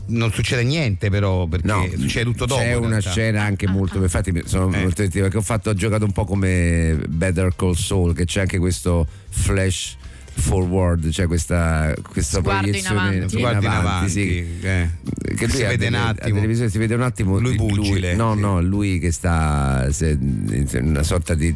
[0.07, 2.61] non succede niente però, perché No, succede tutto dopo.
[2.61, 4.01] C'è una scena anche molto.
[4.01, 4.81] Infatti, mi- sono Eh.
[4.81, 8.41] molto divertito perché ho, fatto, ho giocato un po' come Better Call Saul, che c'è
[8.41, 9.97] anche questo flash.
[10.39, 13.29] Forward, cioè questa, questa Sguardo in proiezione avanti.
[13.35, 14.37] Sguardo in avanti, sì.
[14.61, 14.89] eh.
[15.35, 16.53] Che lui Si vede un attimo.
[16.69, 18.39] si vede un attimo Lui pugile, no sì.
[18.39, 21.55] no lui che sta se- in una sorta di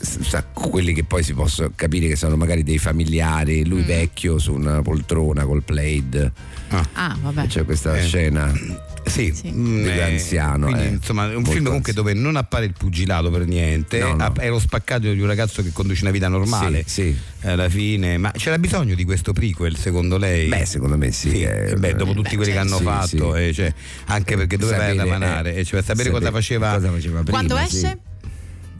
[0.00, 3.86] sa, quelli che poi si possono capire che sono magari dei familiari lui Mm.
[3.86, 6.32] vecchio su una poltrona col plaid
[6.94, 7.46] Ah, vabbè.
[7.46, 8.02] c'è questa Eh.
[8.04, 8.52] scena
[9.06, 9.50] Sì, Sì.
[9.52, 10.88] mm, Dell'anziano, quindi, eh.
[10.88, 12.08] insomma, è un Molto film comunque anziano.
[12.08, 14.32] dove non appare il pugilato per niente, No, no.
[14.38, 16.84] è lo spaccato di un ragazzo che conduce una vita normale.
[16.86, 17.16] Sì, sì.
[17.42, 20.48] eh, Alla fine, ma c'era bisogno di questo prequel secondo lei?
[20.48, 22.74] beh secondo me sì, è- eh, beh, dopo tutti beh, quelli che certo.
[22.74, 23.42] hanno Sì, fatto, sì.
[23.42, 23.74] eh, cioè,
[24.06, 26.72] anche perché doveva Sapere, ramanare, eh, eh, cioè, sapere cosa faceva.
[26.72, 27.76] cosa faceva prima, Quando sì.
[27.76, 27.98] esce?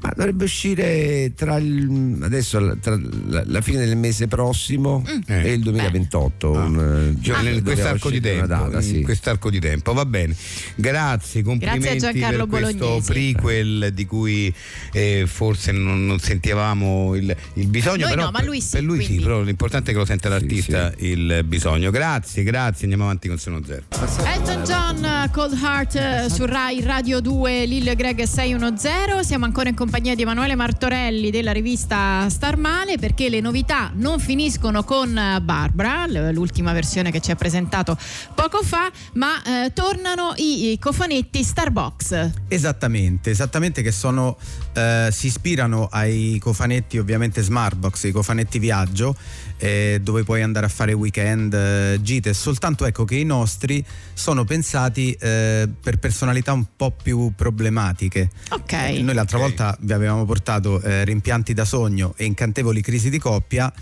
[0.05, 5.49] Ma dovrebbe uscire tra il, adesso tra la, la fine del mese prossimo Eh.
[5.49, 6.55] e il 2028.
[6.55, 6.64] Ah.
[6.64, 8.97] un, Cioè, ah, in quest'arco di tempo, data, sì.
[8.99, 10.37] in quest'arco di tempo, va bene.
[10.75, 13.12] Grazie, complimenti Grazie per questo Bolognesi.
[13.12, 14.55] prequel di cui
[14.93, 18.05] eh, forse non, non sentivamo il, il bisogno.
[18.05, 19.23] Noi però no, ma per- lui sì, Per lui sì, quindi.
[19.25, 21.90] però l'importante è che lo senta l'artista il bisogno.
[21.90, 23.85] Grazie, grazie, andiamo avanti con Sono Zero.
[23.90, 29.25] Elton John, Cold Heart eh, su Rai Radio 2, Lil Greg 610.
[29.25, 34.19] Siamo ancora in compagnia di Emanuele Martorelli della rivista Star Male perché le novità non
[34.19, 37.97] finiscono con eh, Barbara, l'ultima versione che ci ha presentato
[38.35, 42.31] poco fa, ma eh, tornano i, i cofanetti Starbucks.
[42.49, 44.37] Esattamente, esattamente che sono,
[44.73, 49.15] eh, si ispirano ai cofanetti ovviamente Smartbox, i cofanetti viaggio,
[49.64, 54.44] eh, dove puoi andare a fare weekend, eh, gite, soltanto ecco che i nostri sono
[54.44, 58.31] pensati eh, per personalità un po' più problematiche.
[58.50, 58.72] Ok.
[58.72, 59.44] Eh, Noi l'altra Ok.
[59.44, 63.72] volta vi avevamo portato eh, rimpianti da sogno e incantevoli crisi di coppia.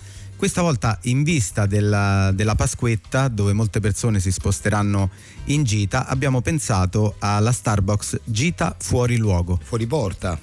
[0.42, 5.08] Questa volta in vista della, della Pasquetta, dove molte persone si sposteranno
[5.44, 9.56] in gita, abbiamo pensato alla Starbucks Gita fuori luogo.
[9.62, 10.36] Fuori porta.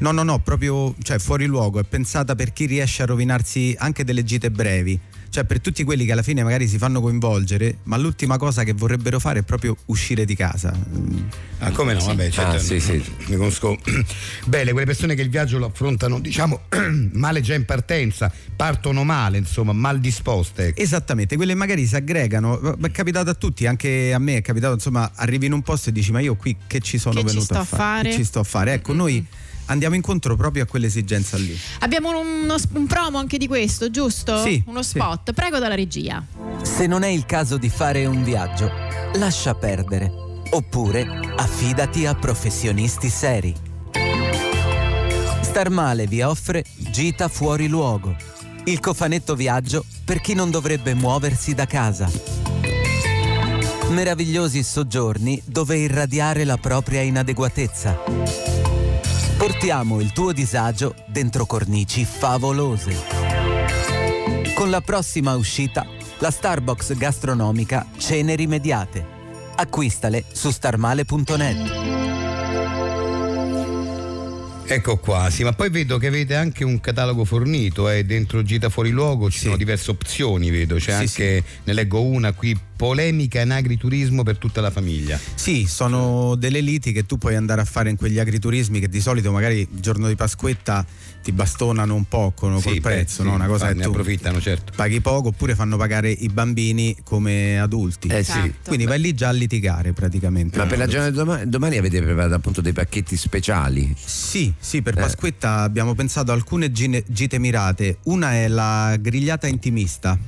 [0.00, 4.02] No, no, no, proprio cioè, fuori luogo, è pensata per chi riesce a rovinarsi anche
[4.02, 4.98] delle gite brevi.
[5.34, 8.72] Cioè per tutti quelli che alla fine magari si fanno coinvolgere, ma l'ultima cosa che
[8.72, 10.72] vorrebbero fare è proprio uscire di casa.
[11.58, 12.04] Ah, come no?
[12.04, 13.02] Vabbè, certo, Ah, sì, sì.
[13.26, 13.76] ne conosco
[14.46, 16.60] bene quelle persone che il viaggio lo affrontano, diciamo,
[17.14, 20.68] male già in partenza, partono male, insomma, mal disposte.
[20.68, 20.80] ecco.
[20.80, 25.10] Esattamente, quelle magari si aggregano, è capitato a tutti, anche a me è capitato, insomma,
[25.16, 27.44] arrivi in un posto e dici ma io qui che ci sono Che ci venuto
[27.46, 27.82] sto a fare?
[27.82, 28.08] fare?
[28.10, 28.72] Che ci sto a fare?
[28.74, 29.26] Ecco, noi
[29.66, 31.58] andiamo incontro proprio a quell'esigenza lì.
[31.80, 34.42] Abbiamo uno- un promo anche di questo, giusto?
[34.42, 34.90] Sì, Uno sì.
[34.98, 36.24] spot, prego dalla regia.
[36.62, 38.70] Se non è il caso di fare un viaggio,
[39.14, 40.10] lascia perdere.
[40.50, 43.54] Oppure affidati a professionisti seri.
[45.40, 48.14] Star Male vi offre Gita fuori luogo.
[48.64, 52.10] Il cofanetto viaggio per chi non dovrebbe muoversi da casa.
[53.90, 58.02] Meravigliosi soggiorni dove irradiare la propria inadeguatezza.
[59.44, 62.96] Portiamo il tuo disagio dentro cornici favolose.
[64.54, 65.86] Con la prossima uscita,
[66.20, 69.06] la Starbucks gastronomica Cene rimediate.
[69.56, 72.03] Acquistale su starmale.net.
[74.66, 78.70] Ecco qua, sì, ma poi vedo che avete anche un catalogo fornito, eh, dentro Gita
[78.70, 79.44] Fuori Luogo ci Sì.
[79.44, 84.38] sono diverse opzioni, vedo, c'è Sì, anche, ne leggo una qui, polemica in agriturismo per
[84.38, 85.18] tutta la famiglia.
[85.34, 89.00] Sì, sono delle liti che tu puoi andare a fare in quegli agriturismi che di
[89.00, 90.84] solito magari il giorno di Pasquetta
[91.24, 93.34] ti bastonano un po' con, Sì, col beh, prezzo, sì, no?
[93.34, 94.72] una cosa fa- che ne tu approfittano, certo.
[94.76, 98.08] paghi poco oppure fanno pagare i bambini come adulti.
[98.08, 98.30] Eh sì.
[98.32, 98.52] Esatto.
[98.66, 100.58] Quindi vai lì già a litigare praticamente.
[100.58, 103.94] Ma per la giornata di domani, domani avete preparato appunto dei pacchetti speciali.
[104.04, 105.00] Sì, sì, per Eh.
[105.00, 107.98] Pasquetta abbiamo pensato a alcune gine- gite mirate.
[108.04, 110.18] Una è la grigliata intimista.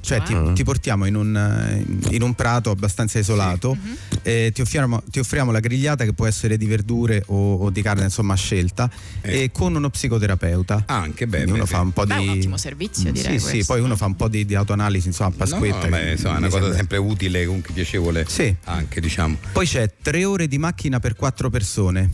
[0.00, 0.52] Cioè ti, Ah.
[0.52, 3.76] ti portiamo in un, eh, in un prato abbastanza isolato
[4.22, 7.82] e ti offriamo, ti offriamo la grigliata che può essere di verdure o, o di
[7.82, 9.42] carne insomma a scelta Eh.
[9.44, 10.84] e con uno psicoterapeuta.
[10.86, 11.72] Anche, beh, Quindi beh, uno sì.
[11.74, 12.22] fa un po' Beh, di...
[12.28, 13.72] un ottimo servizio, direi Sì, sì, questo.
[13.74, 15.84] poi uno fa un po' di, di autoanalisi insomma a Pasquetta.
[15.84, 18.54] No, beh, insomma, è una cosa sembra- sempre utile, comunque piacevole Sì.
[18.64, 19.36] anche, diciamo.
[19.52, 22.10] Poi c'è tre ore di macchina per quattro persone.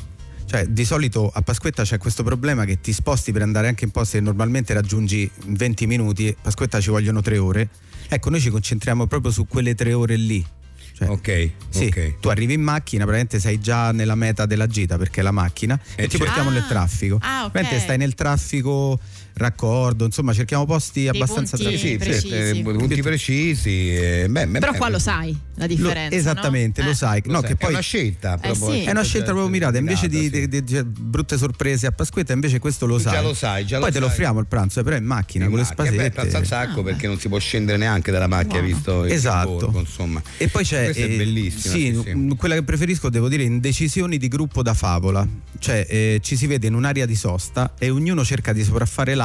[0.47, 3.91] Cioè, di solito a Pasquetta c'è questo problema che ti sposti per andare anche in
[3.91, 7.69] posti che normalmente raggiungi in 20 minuti, a Pasquetta ci vogliono tre ore.
[8.09, 10.45] Ecco, noi ci concentriamo proprio su quelle tre ore lì.
[10.93, 12.21] Cioè, Ok, Sì, ok.
[12.21, 15.79] tu arrivi in macchina, praticamente sei già nella meta della gita perché è la macchina
[15.97, 16.25] Eh, e ti certo.
[16.25, 17.19] portiamo Ah, nel traffico.
[17.21, 17.51] ah, ok.
[17.51, 18.99] Praticamente stai nel traffico,
[19.39, 22.29] raccordo, insomma cerchiamo posti abbastanza punti Sì, sì, precisi.
[22.35, 23.95] eh, punti precisi.
[23.95, 26.17] eh, beh, beh, Però beh, qua lo sai la Lo- differenza.
[26.17, 26.87] esattamente, no?
[26.89, 26.97] lo Eh.
[26.97, 27.23] sai.
[27.25, 28.83] lo no, sai, che poi è una scelta Eh sì.
[28.85, 32.59] È una scelta proprio mirata, invece di, di- di- di brutte sorprese a Pasquetta, invece
[32.59, 33.23] questo lo Tu già sai.
[33.23, 34.15] lo sai, già Poi lo te lo sai.
[34.15, 36.15] offriamo il pranzo, eh, però in macchina In con le macchina, beh, spasette.
[36.15, 38.67] pranzo al sacco perché non si può scendere neanche dalla macchina Wow.
[38.67, 39.51] visto il Esatto.
[39.51, 40.23] borgo, insomma.
[40.39, 41.75] E poi c'è Questa è eh, bellissima.
[41.75, 42.15] Sì, sì, sì.
[42.15, 45.27] m- quella che preferisco, devo dire, in decisioni di gruppo da favola.
[45.59, 49.25] Cioè, eh, ci si vede in un'area di sosta e ognuno cerca di sopraffare l'altro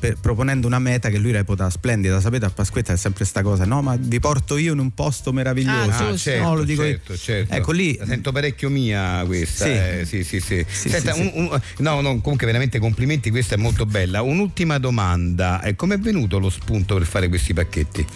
[0.00, 2.20] per- proponendo una meta che lui reputa splendida.
[2.20, 3.82] Sapete, a Pasquetta è sempre sta cosa, no?
[3.82, 6.04] Ma vi porto io in un posto meraviglioso.
[6.04, 7.54] Ah, certo, no, lo dico certo, certo.
[7.54, 7.96] Ecco lì.
[7.98, 9.64] La sento parecchio mia questa.
[9.66, 9.70] Sì.
[9.70, 10.64] eh, sì, sì, sì.
[10.66, 14.22] Sì, Senta, sì, un- un- no, no, comunque veramente complimenti, questa è molto bella.
[14.22, 18.06] Un'ultima domanda, eh, come è venuto lo spunto per fare questi pacchetti?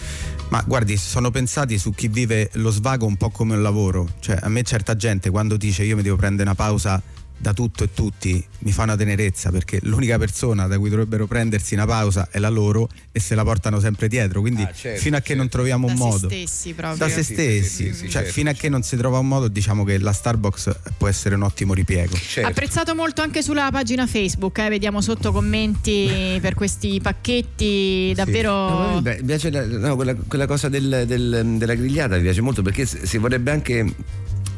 [0.49, 4.07] Ma guardi, sono pensati su chi vive lo svago un po' come un lavoro.
[4.19, 6.99] Cioè, a me certa gente quando dice io mi devo prendere una pausa
[7.37, 11.73] da tutto e tutti, mi fa una tenerezza perché l'unica persona da cui dovrebbero prendersi
[11.75, 14.41] una pausa è la loro e se la portano sempre dietro.
[14.41, 16.27] Quindi Ah, certo, fino a che non troviamo Da un se modo.
[16.27, 16.97] stessi proprio.
[17.05, 19.47] Da se Sì, stessi, sì, cioè certo, fino a che non si trova un modo,
[19.47, 22.15] diciamo che la Starbucks può essere un ottimo ripiego.
[22.15, 22.49] Certo.
[22.49, 28.51] Apprezzato molto anche sulla pagina Facebook, eh, vediamo sotto commenti per questi pacchetti davvero...
[28.93, 32.41] No, beh, mi piace la- no, quella, quella cosa del- del- della grigliata mi piace
[32.41, 33.85] molto perché si si vorrebbe anche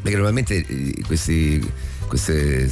[0.01, 1.59] perché normalmente eh, questi,
[2.07, 2.69] queste,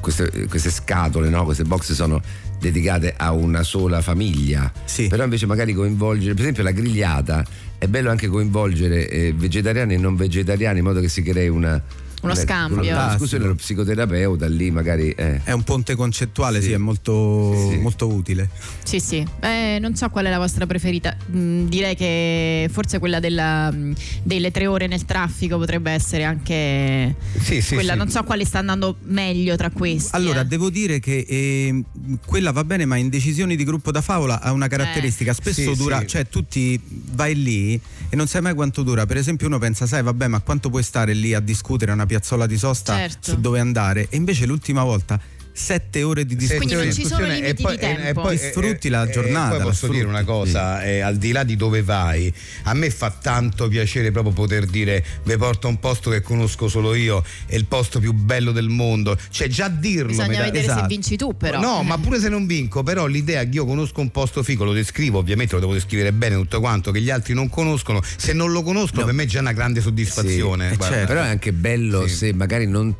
[0.00, 1.44] queste, queste scatole, no?
[1.44, 2.20] queste box sono
[2.58, 5.08] dedicate a una sola famiglia Sì.
[5.08, 7.44] però invece magari coinvolgere per esempio la grigliata
[7.76, 11.82] è bello anche coinvolgere eh, vegetariani e non vegetariani in modo che si crei una
[12.22, 12.80] Uno scambio.
[12.92, 15.40] una discussione lo psicoterapeuta lì magari eh.
[15.42, 16.72] È un ponte concettuale, sì, Sì.
[16.72, 17.76] è molto, Sì.
[17.78, 18.48] molto utile.
[18.84, 19.26] Sì, sì.
[19.40, 21.16] Eh, non so qual è la vostra preferita.
[21.34, 23.92] Mm, direi che forse quella della, mm,
[24.22, 27.92] delle tre ore nel traffico potrebbe essere anche Sì, sì, quella.
[27.92, 27.98] sì.
[27.98, 30.10] Non so quale sta andando meglio tra questi.
[30.14, 30.46] Allora, eh.
[30.46, 31.82] devo dire che eh,
[32.24, 35.32] quella va bene, ma in decisioni di gruppo da favola ha una caratteristica.
[35.32, 36.06] Spesso Sì, dura, sì.
[36.06, 36.80] cioè tu ti
[37.12, 37.74] vai lì
[38.08, 39.06] e non sai mai quanto dura.
[39.06, 42.46] Per esempio, uno pensa, sai, vabbè, ma quanto puoi stare lì a discutere una piazzola
[42.46, 43.30] di sosta Certo.
[43.30, 44.06] su dove andare?
[44.10, 45.18] E invece l'ultima volta
[45.52, 46.66] sette ore di discussione.
[46.66, 48.00] Quindi non ci sono discussione limiti e poi- di tempo.
[48.02, 51.32] e- e poi- Ti sfrutti la giornata, poi posso dire una cosa, eh, al di
[51.32, 52.32] là di dove vai,
[52.64, 56.68] a me fa tanto piacere proprio poter dire vi porto a un posto che conosco
[56.68, 59.16] solo io, è il posto più bello del mondo.
[59.30, 60.86] Cioè già dirlo mi Bisogna vedere se esatto.
[60.86, 61.60] vinci tu, però.
[61.60, 64.72] No, ma pure se non vinco, però l'idea che io conosco un posto figo, lo
[64.72, 68.52] descrivo, ovviamente lo devo descrivere bene tutto quanto, che gli altri non conoscono, se non
[68.52, 70.70] lo conoscono per me è già una grande soddisfazione.
[70.72, 71.06] Sì, certo.
[71.06, 72.14] Però è anche bello Sì.
[72.14, 72.94] se magari non,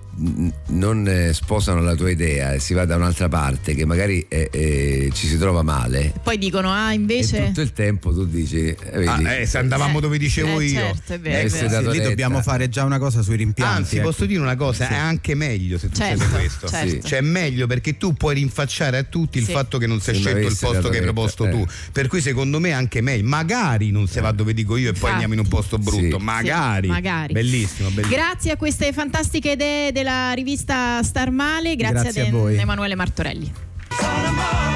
[0.68, 4.49] non, eh, sposano la tua idea e si va da un'altra parte che magari eh,
[4.53, 6.12] eh, ci si trova male.
[6.22, 7.47] Poi dicono, ah, E invece.
[7.47, 10.64] tutto il tempo tu dici, eh, vedi, Ah, eh, se andavamo Eh, dove dicevo eh,
[10.64, 10.80] io.
[10.80, 11.93] certo, è vero, Eh, è vero.
[11.93, 13.76] Sì, lì dobbiamo fare già una cosa sui rimpianti.
[13.78, 14.09] Anzi, ecco.
[14.09, 16.68] posso dire una cosa, è anche meglio se succede Certo, questo.
[16.68, 17.07] certo.
[17.09, 19.53] Cioè, è meglio perché tu puoi rinfacciare a tutti il Sì.
[19.53, 21.51] fatto che non si è scelto il posto che hai proposto eh.
[21.51, 21.66] tu.
[21.93, 23.28] Per cui, secondo me, anche meglio.
[23.28, 26.18] Magari non si va dove dico io e poi andiamo in un posto brutto.
[26.18, 26.24] Sì.
[26.24, 26.86] Magari.
[26.86, 27.32] Sì, magari.
[27.32, 28.16] Bellissimo, bellissimo.
[28.16, 32.56] Grazie a queste fantastiche idee della rivista Star Male, grazie, Grazie a voi.
[32.56, 33.52] Emanuele Martorelli.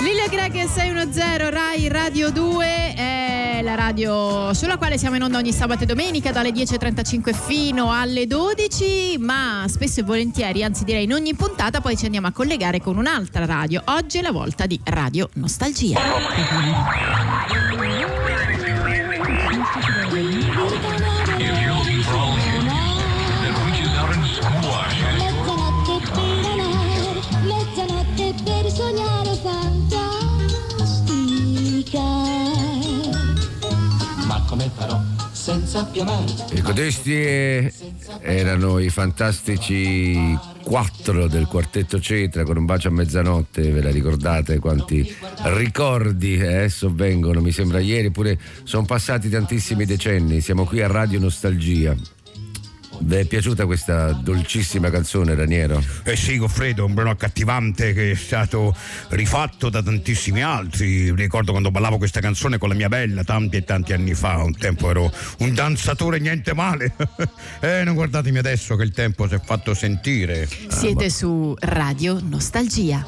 [0.00, 5.52] Lilia Greg 610 Rai Radio 2 è la radio sulla quale siamo in onda ogni
[5.52, 11.12] sabato e domenica dalle 10.35 fino alle 12 ma spesso e volentieri, anzi direi in
[11.12, 13.82] ogni puntata poi ci andiamo a collegare con un'altra radio.
[13.86, 15.98] Oggi è la volta di Radio Nostalgia.
[36.52, 37.12] E codesti
[38.20, 44.58] erano i fantastici quattro del quartetto Cetra con un bacio a mezzanotte, ve la ricordate
[44.58, 50.86] quanti ricordi eh, sovvengono, mi sembra ieri, pure sono passati tantissimi decenni, siamo qui a
[50.86, 52.15] Radio Nostalgia.
[52.98, 55.82] Vi è piaciuta questa dolcissima canzone, Raniero?
[56.02, 58.74] Eh sì, Goffredo, un brano accattivante che è stato
[59.08, 61.14] rifatto da tantissimi altri.
[61.14, 64.42] Ricordo quando ballavo questa canzone con la mia bella tanti e tanti anni fa.
[64.42, 66.94] Un tempo ero un danzatore niente male.
[67.60, 70.48] eh, non guardatemi adesso che il tempo si è fatto sentire.
[70.68, 73.06] Siete su Radio Nostalgia.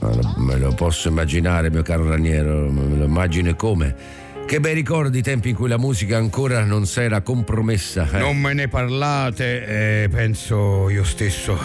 [0.00, 4.24] Ma lo- Me lo posso immaginare, mio caro Raniero, me lo immagino come.
[4.46, 8.08] Che bei ricordi i tempi in cui la musica ancora non si era compromessa.
[8.12, 8.18] eh.
[8.18, 11.58] Non me ne parlate, eh, penso io stesso,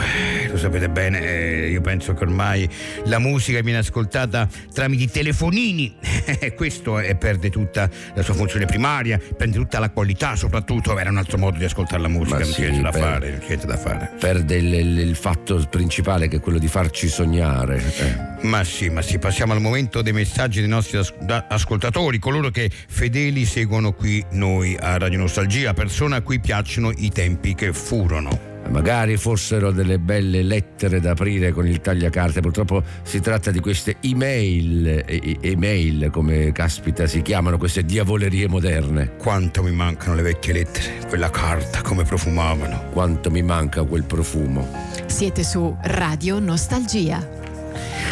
[0.44, 2.68] eh, lo sapete bene, eh, io penso che ormai
[3.06, 5.94] la musica viene ascoltata tramite i telefonini
[6.40, 11.18] e questo perde tutta la sua funzione primaria, perde tutta la qualità, soprattutto era un
[11.18, 13.48] altro modo di ascoltare la musica, Ma non sì, c'è niente da fare, non c'è
[13.48, 14.12] niente da fare.
[14.20, 17.78] Perde il, il- il fatto principale che è quello di farci sognare.
[18.00, 18.30] eh.
[18.48, 21.00] Ma sì, ma sì, passiamo al momento dei messaggi dei nostri
[21.48, 27.10] ascoltatori, coloro che fedeli seguono qui noi a Radio Nostalgia, persone a cui piacciono i
[27.10, 28.50] tempi che furono.
[28.70, 33.98] Magari fossero delle belle lettere da aprire con il tagliacarte, purtroppo si tratta di queste
[34.00, 39.16] email, e- email come caspita si chiamano, queste diavolerie moderne.
[39.18, 42.90] Quanto mi mancano le vecchie lettere, quella carta, come profumavano.
[42.92, 44.66] Quanto mi manca quel profumo.
[45.06, 47.40] Siete su Radio Nostalgia.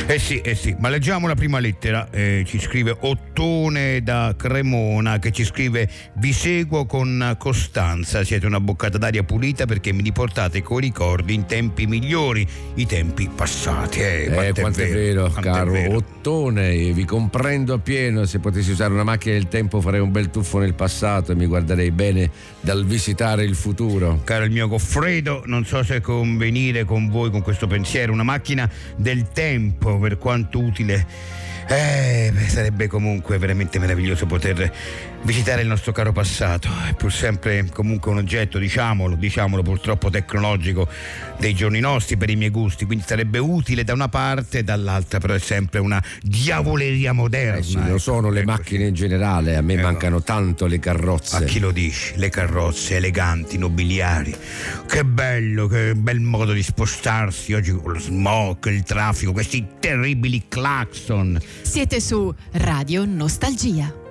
[0.08, 2.10] Eh sì, eh sì, ma leggiamo la prima lettera.
[2.10, 8.60] Eh, ci scrive Ottone da Cremona che ci scrive Vi seguo con costanza, siete una
[8.60, 14.00] boccata d'aria pulita perché mi riportate coi ricordi in tempi migliori, i tempi passati.
[14.00, 15.96] Eh, Eh, quanto è vero, quanto è caro vero.
[15.98, 18.26] Ottone, vi comprendo appieno.
[18.26, 21.46] Se potessi usare una macchina del tempo farei un bel tuffo nel passato e mi
[21.46, 22.32] guarderei bene
[22.62, 24.22] dal visitare il futuro.
[24.24, 28.70] Caro il mio Goffredo, non so se convenire con voi con questo pensiero, una macchina
[28.96, 31.06] del tempo, per quanto utile.
[31.68, 34.72] Eh, sarebbe comunque veramente meraviglioso poter
[35.24, 36.70] visitare il nostro caro passato.
[36.88, 40.88] È pur sempre comunque un oggetto, diciamolo, diciamolo purtroppo tecnologico
[41.40, 45.20] dei giorni nostri per i miei gusti, quindi sarebbe utile da una parte e dall'altra,
[45.20, 47.58] però è sempre una diavoleria moderna.
[47.58, 47.98] Eh sì, lo ecco.
[47.98, 51.38] sono le macchine in generale, a me Eh, mancano tanto le carrozze.
[51.38, 52.14] A chi lo dici?
[52.16, 54.36] Le carrozze eleganti, nobiliari.
[54.88, 60.46] Che bello, che bel modo di spostarsi oggi con lo smog, il traffico, questi terribili
[60.48, 61.40] clacson.
[61.62, 64.08] Siete su Radio Nostalgia.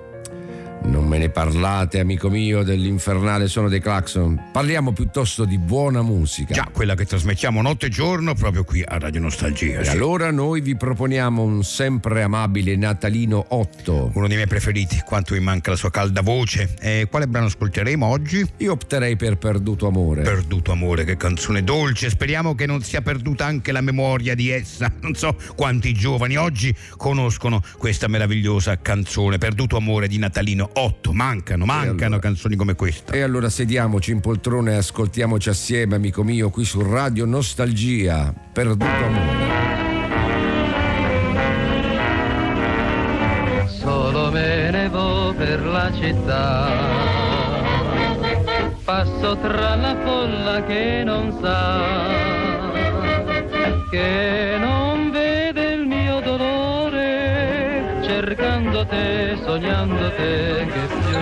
[0.81, 4.49] Non me ne parlate, amico mio, dell'infernale suono dei clacson.
[4.51, 6.53] Parliamo piuttosto di buona musica.
[6.53, 9.79] Già, quella che trasmettiamo notte e giorno proprio qui a Radio Nostalgia.
[9.79, 9.91] E sì.
[9.91, 14.11] allora noi vi proponiamo un sempre amabile Natalino 8.
[14.13, 16.73] Uno dei miei preferiti, quanto mi manca la sua calda voce.
[16.79, 18.47] E quale brano ascolteremo oggi?
[18.57, 20.21] Io opterei per Perduto Amore.
[20.21, 22.09] Perduto amore, che canzone dolce.
[22.09, 24.91] Speriamo che non sia perduta anche la memoria di essa.
[25.09, 29.37] Non so quanti giovani oggi conoscono questa meravigliosa canzone.
[29.37, 31.13] Perduto amore di Natalino 8.
[31.13, 32.19] Mancano, mancano allora?
[32.19, 33.13] canzoni come questa.
[33.13, 38.33] E allora sediamoci in poltrona e ascoltiamoci assieme, amico mio, qui su Radio Nostalgia.
[38.53, 39.67] Perduto Amore.
[43.67, 47.17] Solo me ne vo per la città.
[48.83, 51.85] Passo tra la folla che non sa,
[53.91, 54.78] che non
[58.79, 61.19] cercando te, sognando te, che più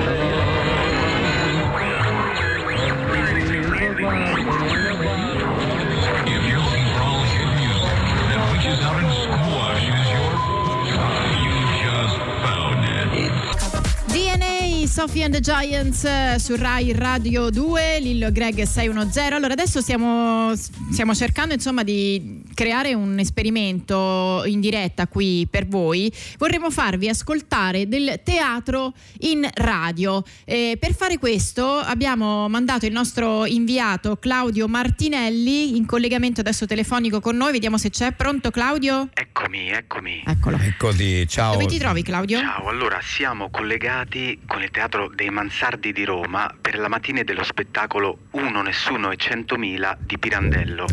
[14.08, 19.34] DNA, Sophie and the Giants eh, su Rai Radio 2, Lillo Greg 610.
[19.34, 26.12] Allora adesso stiamo, stiamo cercando insomma di creare un esperimento in diretta qui per voi.
[26.39, 30.24] Vorremmo farvi ascoltare del teatro in radio.
[30.43, 37.20] Eh, per fare questo abbiamo mandato il nostro inviato Claudio Martinelli in collegamento adesso telefonico
[37.20, 37.51] con noi.
[37.51, 38.14] Vediamo se c'è.
[38.14, 39.10] Pronto Claudio?
[39.14, 40.24] Eccomi, eccomi.
[40.26, 40.58] Eccolo.
[40.80, 41.51] Così, ciao.
[41.51, 42.39] Dove ti trovi Claudio?
[42.39, 47.43] Ciao, allora siamo collegati con il Teatro dei Mansardi di Roma per la mattina dello
[47.43, 50.88] spettacolo Uno, Nessuno e Centomila di Pirandello.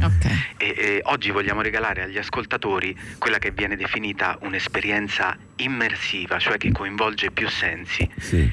[0.58, 6.72] E, e oggi vogliamo regalare agli ascoltatori quella che viene definita un'esperienza immersiva, cioè che
[6.72, 8.08] coinvolge più sensi.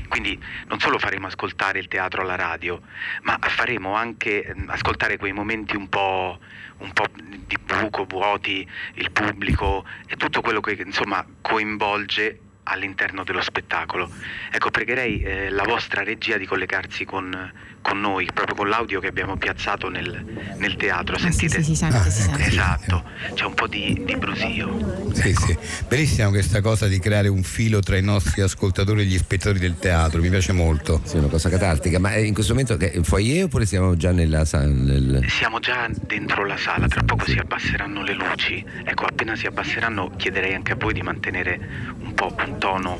[0.08, 2.82] Quindi non solo faremo ascoltare il teatro alla radio,
[3.24, 6.40] ma faremo anche ehm, ascoltare quei momenti un po',
[6.78, 13.42] un po' di buco, vuoti, il pubblico e tutto quello che insomma coinvolge all'interno dello
[13.42, 14.10] spettacolo.
[14.52, 17.52] Ecco, pregherei eh, la vostra regia di collegarsi con,
[17.82, 21.18] con noi, proprio con l'audio che abbiamo piazzato nel, nel teatro.
[21.18, 21.58] Sentite?
[21.58, 22.44] sì, si sente, si sente.
[22.44, 23.04] Esatto,
[23.34, 25.10] c'è un po' di, di brusio.
[25.14, 25.58] Sì, sì.
[25.88, 29.78] Bellissima questa cosa di creare un filo tra i nostri ascoltatori e gli spettatori del
[29.78, 31.02] teatro, mi piace molto.
[31.04, 34.12] Sì, è una cosa catartica, ma in questo momento che in foyer oppure siamo già
[34.12, 34.66] nella sala?
[34.66, 35.26] Nel...
[35.28, 38.64] Siamo già dentro la sala, tra poco si abbasseranno le luci.
[38.84, 41.60] Ecco, appena si abbasseranno chiederei anche a voi di mantenere
[42.00, 42.98] un po' un tono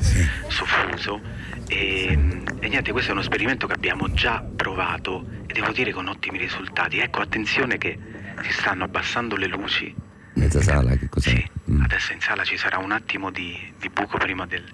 [0.48, 1.20] soffuso.
[1.68, 2.18] E,
[2.60, 6.38] e niente, questo è uno esperimento che abbiamo già provato e devo dire con ottimi
[6.38, 6.98] risultati.
[6.98, 7.98] Ecco, attenzione che
[8.42, 9.94] si stanno abbassando le luci.
[10.34, 11.42] Mezza sala, che cos'è?
[11.70, 11.82] Mm.
[11.82, 14.64] Adesso in sala ci sarà un attimo di, di buco prima del-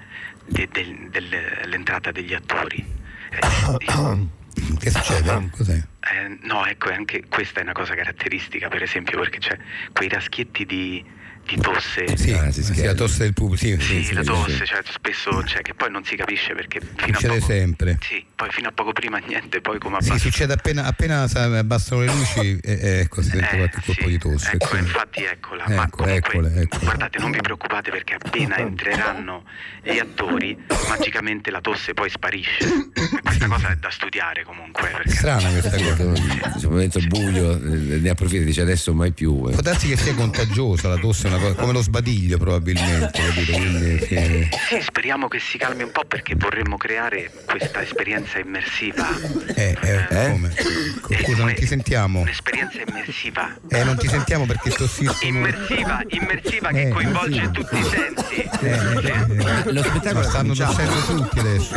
[0.47, 2.85] de- del- dell'entrata degli attori.
[4.79, 5.51] Che succede?
[5.55, 5.75] Cos'è?
[5.77, 9.57] Eh, no, ecco, anche questa è una cosa caratteristica, per esempio, perché c'è
[9.93, 11.05] quei raschietti di,
[11.55, 12.17] di tosse.
[12.17, 13.65] Sì, sì, la tosse del pubblico.
[13.65, 14.65] Sì, Sì, sì, la sì, tosse, sì.
[14.67, 17.99] cioè spesso c'è, che poi non si capisce perché fino a Succede poco, sempre.
[18.03, 20.23] Sì, poi fino a poco prima niente, poi come Sì, abbassa.
[20.23, 24.19] succede appena, appena sa- abbassano le luci e e ecco, si sente qualche colpo di
[24.19, 24.51] tosse.
[24.53, 25.65] Ecco, Quindi- infatti eccola.
[25.69, 26.85] Ma Ecco, comunque, eccole, eccole.
[26.85, 29.45] guardate, non vi preoccupate perché appena entreranno
[29.83, 30.57] gli attori,
[30.89, 32.65] magicamente la tosse poi sparisce.
[33.23, 34.89] Questa cosa è da studiare comunque.
[34.91, 35.11] Perché...
[35.11, 36.03] Strana questa cosa.
[36.03, 39.47] In questo momento buio, eh, ne approfitta dice adesso mai più.
[39.49, 39.53] eh.
[39.53, 43.21] Può darsi che sia contagiosa, la tosse una cosa, come lo sbadiglio probabilmente?
[43.47, 44.49] Quindi, sì.
[44.69, 49.09] Sì, speriamo che si calmi un po' perché vorremmo creare questa esperienza immersiva.
[49.55, 50.53] Eh, eh, come?
[51.23, 52.21] Scusa, non ti sentiamo.
[52.21, 53.55] Un'esperienza immersiva.
[53.69, 55.19] Eh, non ti sentiamo perché tossiscono.
[55.23, 57.51] Immersiva, immersiva che Eh, coinvolge sì.
[57.51, 58.49] tutti i sensi.
[59.71, 61.75] Lo spettacolo Ma stanno tossendo tutti adesso.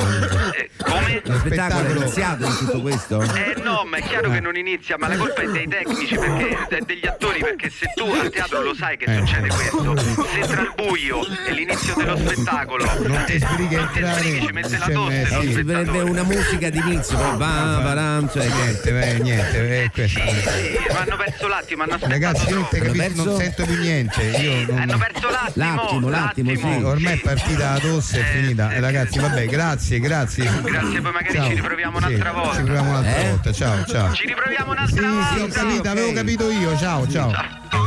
[0.78, 1.22] come?
[1.24, 3.22] Lo spettacolo è iniziato in tutto questo?
[3.22, 6.58] Eh no, ma è chiaro che non inizia, ma la colpa è dei tecnici, perché,
[6.70, 9.18] de- degli attori, perché se tu al teatro lo sai che Eh.
[9.18, 14.00] succede questo, se tra il buio e l'inizio dello spettacolo Non ti sbrighi non ti
[14.00, 14.20] entrare.
[14.22, 16.10] sbrighi, ci mette la c'è tosse Eh, ci verrebbe spettatore.
[16.10, 20.20] una musica d'inizio, poi va, varan, cioè, Niente, eh, niente, eh, questo.
[20.20, 24.22] Sì, ma hanno perso l'attimo, hanno Ragazzi, io non, capisco, non sento più niente.
[24.24, 28.72] Io non- Hanno perso l'attimo, L'attimo, l'attimo, Sì, ormai è partita la tosse, è finita.
[28.74, 30.44] Eh, ragazzi, vabbè, grazie, grazie.
[30.62, 31.48] Grazie, poi magari Ciao.
[31.48, 32.52] ci riproviamo Sì, un'altra volta.
[32.52, 33.30] Ci riproviamo un'altra Eh?
[33.30, 33.52] volta.
[33.54, 34.14] Ciao, ciao.
[34.14, 35.60] Ci riproviamo Sì, un'altra sì, ho volta.
[35.62, 36.78] capito, avevo capito io.
[36.78, 37.32] Ciao, ciao.
[37.70, 37.78] The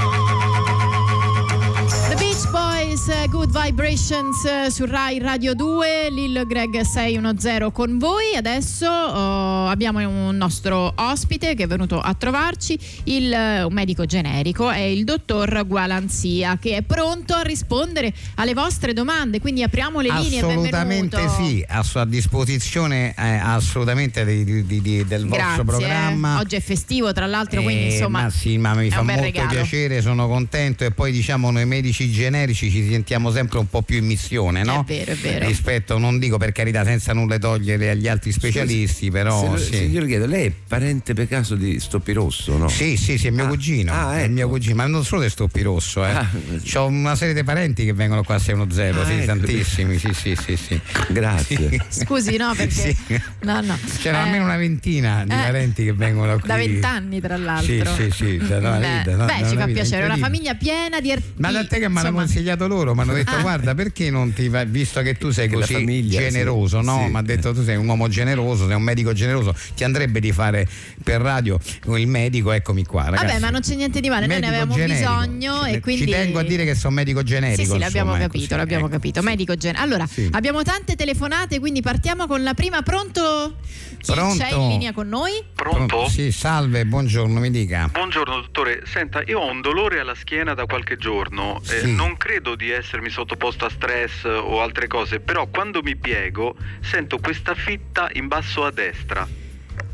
[2.94, 8.36] Boys, eh, Good Vibrations eh, su Rai Radio 2, Lil Greg 610 con voi.
[8.36, 14.04] Adesso oh, abbiamo un nostro ospite che è venuto a trovarci, il, eh, un medico
[14.06, 19.40] generico, è il dottor Gualanzia, che è pronto a rispondere alle vostre domande.
[19.40, 20.38] Quindi apriamo le linee.
[20.38, 21.42] Assolutamente benvenuto.
[21.42, 25.44] sì, a sua disposizione eh, assolutamente di- di- di- del Grazie.
[25.44, 26.38] vostro programma.
[26.38, 28.22] Oggi è festivo, tra l'altro, quindi Eh, insomma.
[28.22, 29.48] ma sì, ma mi fa molto regalo.
[29.48, 33.96] piacere, sono contento e poi diciamo noi medici generici ci sentiamo sempre un po' più
[33.98, 34.80] in missione, no?
[34.80, 35.46] È vero, è vero.
[35.46, 39.74] Rispetto, non dico per carità senza nulla togliere agli altri specialisti, però Se, lo- sì.
[39.76, 42.68] se io le chiedo, lei è parente per caso di Stoppi Rosso, no?
[42.68, 43.92] Sì, sì, sì, è mio cugino.
[43.92, 44.32] ah, È ecco.
[44.32, 46.10] mio cugino, ma non solo di Stoppi Rosso, eh.
[46.10, 46.30] Ah.
[46.76, 49.26] Ho una serie di parenti che vengono qua a 610, Ah, sì, ecco.
[49.26, 50.80] tantissimi, sì, sì, sì, sì.
[51.08, 51.78] Grazie.
[51.88, 52.72] Scusi, no, perché.
[53.06, 53.20] Sì.
[53.42, 53.78] No, no.
[54.00, 56.48] C'era Eh, almeno una ventina di eh, parenti che vengono qui.
[56.48, 57.94] Da vent'anni, tra l'altro.
[57.94, 60.16] Sì, sì, sì, da una Beh, vita, da- beh, da ci fa vita piacere, una
[60.16, 61.32] famiglia piena di artisti.
[61.40, 63.40] Ma da te che mi hanno consigliato loro, mi hanno detto Ah.
[63.40, 67.02] guarda perché non ti vai, visto che tu sei così famiglia, generoso, sì, no?
[67.04, 67.10] sì.
[67.10, 70.32] Mi ha detto tu sei un uomo generoso, sei un medico generoso, ti andrebbe di
[70.32, 70.66] fare
[71.02, 71.58] per radio
[71.96, 73.04] il medico, eccomi qua.
[73.04, 73.26] Ragazzi.
[73.26, 75.10] Vabbè, ma non c'è niente di male, noi ne Medico avevamo generico.
[75.20, 76.04] bisogno e Ci- quindi.
[76.04, 77.62] Ci tengo a dire che sono medico generico.
[77.62, 79.20] Sì, sì, l'abbiamo insomma, ecco, capito, sì, l'abbiamo ecco, capito.
[79.20, 79.26] sì.
[79.26, 79.84] Medico generico.
[79.84, 80.28] Allora, Sì.
[80.32, 82.82] abbiamo tante telefonate, quindi partiamo con la prima.
[82.82, 83.56] Pronto?
[84.04, 84.36] Chi Pronto?
[84.44, 85.32] c'è in linea con noi?
[85.54, 86.08] Pronto?
[86.08, 87.88] Sì, salve, buongiorno, mi dica.
[87.90, 91.94] Buongiorno dottore, senta, io ho un dolore alla schiena da qualche giorno, eh, Sì.
[91.94, 97.16] non credo di essermi sottoposto a stress o altre cose, però quando mi piego sento
[97.18, 99.26] questa fitta in basso a destra.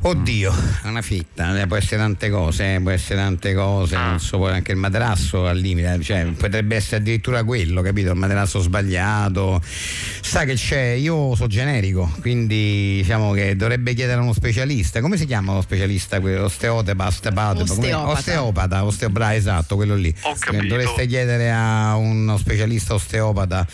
[0.03, 0.51] Oddio,
[0.83, 4.09] è una fitta, eh, può essere tante cose, eh, può essere tante cose, Ah.
[4.09, 8.11] non so, poi anche il materasso al limite, cioè, potrebbe essere addirittura quello, capito?
[8.11, 9.61] Il materasso sbagliato.
[9.63, 15.03] Sa che c'è, io sono generico, quindi diciamo che dovrebbe chiedere a uno specialista.
[15.03, 16.19] Come si chiama lo specialista?
[16.19, 16.45] quello?
[16.45, 18.09] Osteopata, osteopata, Osteopata.
[18.11, 20.15] osteopata, osteopata, esatto, quello lì.
[20.23, 20.65] Ho capito.
[20.67, 23.67] Dovreste chiedere a uno specialista osteopata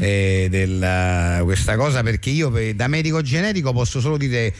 [0.00, 4.52] eh, del, questa cosa perché io da medico generico posso solo dire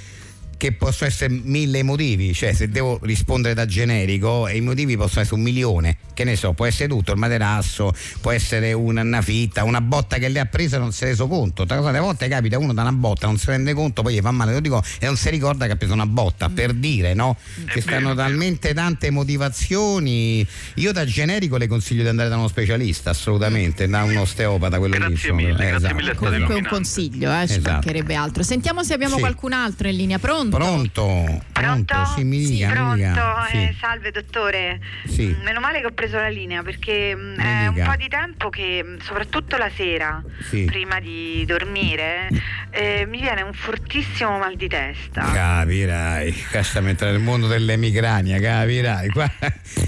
[0.57, 5.21] che possono essere mille motivi, cioè se devo rispondere da generico e i motivi possono
[5.23, 9.21] essere un milione, che ne so, può essere tutto, il materasso, può essere una, una
[9.23, 12.29] fitta, una botta che le ha preso e non si è reso conto, tante volte
[12.29, 14.83] capita uno da una botta, non si rende conto, poi gli fa male, lo dico,
[14.99, 17.37] e non si ricorda che ha preso una botta, per dire, no?
[17.71, 20.47] Ci stanno talmente tante motivazioni,
[20.77, 24.95] io da generico le consiglio di andare da uno specialista, assolutamente, da un osteopata, quello
[24.95, 25.01] lì.
[25.01, 25.41] Grazie insomma.
[25.41, 26.15] mille, grazie esatto, mille.
[26.15, 27.71] Comunque un consiglio, eh, ci Esatto.
[27.73, 28.43] mancherebbe altro.
[28.43, 29.21] Sentiamo se abbiamo Sì.
[29.21, 30.19] qualcun altro in linea.
[30.19, 30.43] Pronto?
[30.51, 31.43] Pronto?
[31.53, 31.95] Pronto?
[32.15, 32.95] Sì, mi dica, mi Pronto?
[32.97, 33.47] dica.
[33.51, 33.57] Sì.
[33.57, 34.81] Eh, salve dottore.
[35.07, 35.27] Sì.
[35.39, 38.09] Mm, Meno male che ho preso la linea perché mm, Mi è un po' di
[38.09, 40.65] tempo che, mm, soprattutto la sera, Sì.
[40.65, 42.29] prima di dormire,
[42.71, 45.23] eh, mi viene un fortissimo mal di testa.
[45.33, 49.09] Capirai, questa mentre nel mondo dell'emicrania, capirai.
[49.11, 49.31] Qua,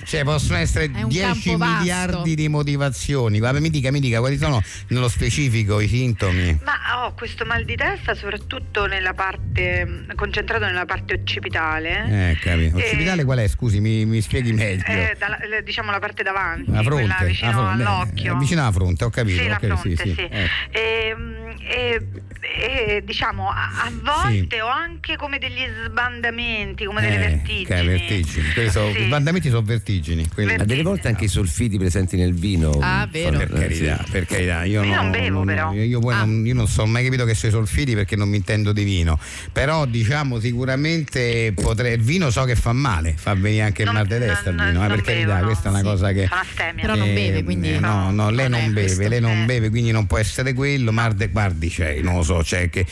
[0.05, 1.79] cioè possono essere È un 10 campo vasto.
[1.79, 3.39] miliardi di motivazioni.
[3.39, 6.61] Guarda, mi dica, mi dica quali sono nello specifico i sintomi.
[6.65, 10.11] Ma ho questo mal di testa soprattutto nella parte, mm,
[10.47, 12.31] concentrato nella parte occipitale.
[12.31, 12.79] Eh, capito.
[12.79, 13.49] Eh, Occipitale qual è?
[13.49, 14.85] Scusi, mi, mi spieghi meglio.
[14.87, 18.35] eh, dalla- diciamo la parte davanti, la quella fronte, vicino la fronte, all'occhio.
[18.35, 19.43] eh, vicino alla fronte, ho capito.
[19.43, 20.15] Sì, ho capito, fronte, sì.
[20.31, 20.49] eh.
[20.71, 22.07] E, mm, e-
[22.59, 27.65] e, diciamo a, a volte ho anche come degli sbandamenti, come delle Eh, vertigini.
[27.65, 28.53] che vertigini.
[28.53, 29.01] Quelli sono- Sì.
[29.03, 30.29] I bandamenti sono vertigini.
[30.29, 32.71] quelli- Ma delle volte anche i solfiti presenti nel vino.
[32.81, 33.37] Ah, vero.
[33.39, 34.11] Per carità, sì.
[34.11, 35.73] per carità, io, Io no- non bevo, però.
[35.73, 36.25] Io, io poi Ah.
[36.25, 39.19] non, io non so mai capito che sei solfiti perché non mi intendo di vino.
[39.53, 41.95] Però diciamo sicuramente potrei.
[41.95, 44.57] Il vino so che fa male, fa venire anche il Non- mal di testa il
[44.57, 45.47] non- vino, eh, non per carità, bevo, no.
[45.47, 45.85] questa è una Sì.
[45.85, 46.29] cosa che.
[46.29, 46.73] Sono.
[46.81, 49.45] Però non eh, beve, quindi eh, no, no, lei non non, beve, lei non Eh.
[49.45, 50.93] beve, quindi non può essere quello.
[51.15, 52.85] De- guardi, cioè, non lo so, so, cioè che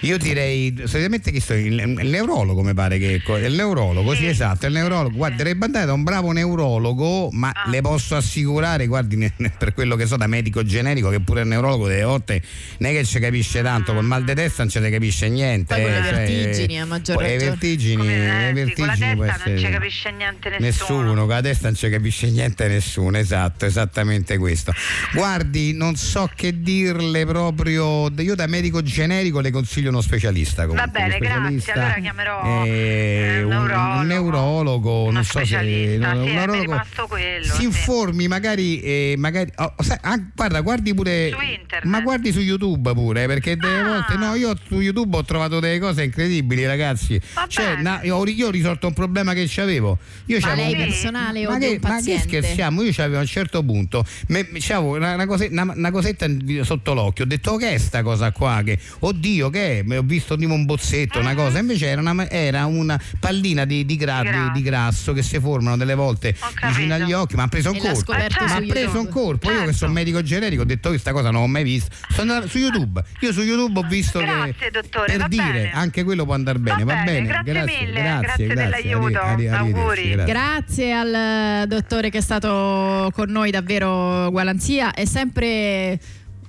[0.00, 4.26] io direi solitamente che sto, il, il neurologo mi pare che è il neurologo, sì,
[4.26, 7.68] esatto, il neurologo, guarda, dovrebbe andare da un bravo neurologo, ma Ah.
[7.70, 11.40] le posso assicurare, guardi, ne- ne- per quello che so da medico generico, che pure
[11.42, 12.42] il neurologo delle volte
[12.78, 15.74] non è che ci capisce tanto, col mal di testa non ci ne capisce niente.
[15.74, 16.12] Poi con le eh, cioè,
[16.44, 17.50] vertigini, a maggior poi le ragione.
[17.50, 20.66] vertigini, le eh, sì, con la vertigini testa non ci capisce niente nessuno.
[20.66, 24.72] Nessuno, con la testa non ci capisce niente nessuno, esatto, esattamente questo.
[25.12, 30.86] Guardi, non so che dirle proprio, io da medico generico le consiglio uno specialista comunque.
[30.86, 31.60] Va bene, uno grazie.
[31.60, 33.52] specialista, Allora chiamerò eh, un,
[34.00, 36.12] un neurologo, non so se specialista.
[36.14, 37.44] un Sì, è neurologo- rimasto quello.
[37.44, 37.62] si sì.
[37.64, 41.84] informi magari, eh, magari oh, sai, ah, guarda guardi pure Su internet.
[41.84, 43.84] ma guardi su youtube pure perché delle Ah.
[43.84, 48.26] volte no io su youtube ho trovato delle cose incredibili ragazzi cioè na- io, ho-
[48.26, 51.58] io ho risolto un problema che c'avevo io Ma c'avevo lei un- personale o ma
[51.58, 54.46] di che, un ma che scherziamo io c'avevo a un certo punto me,
[54.78, 56.26] una, una cose- una- una cosetta
[56.62, 59.96] sotto l'occhio ho detto "Oh, che è sta cosa qua che oddio che è?
[59.98, 61.58] Ho visto tipo un bozzetto una cosa.
[61.58, 65.76] Invece era una, era una pallina di, di, gra- di- di grasso che si formano
[65.76, 66.34] delle volte
[66.66, 69.50] vicino agli occhi ma ha preso un E colpo scoperto ma ha preso un colpo
[69.50, 71.94] io che sono medico generico ho detto questa cosa non l'ho mai vista.
[72.10, 73.02] Sono andato su youtube.
[73.20, 75.70] Io su youtube ho visto Grazie, che dottore, per va dire bene.
[75.72, 77.42] anche quello può andare bene va, bene, bene.
[77.42, 80.10] grazie mille, grazie grazie dell'aiuto, arri- arri- auguri.
[80.10, 80.26] grazie.
[80.32, 84.92] Grazie al dottore che è stato con noi, davvero Gualanzia.
[84.92, 85.98] È sempre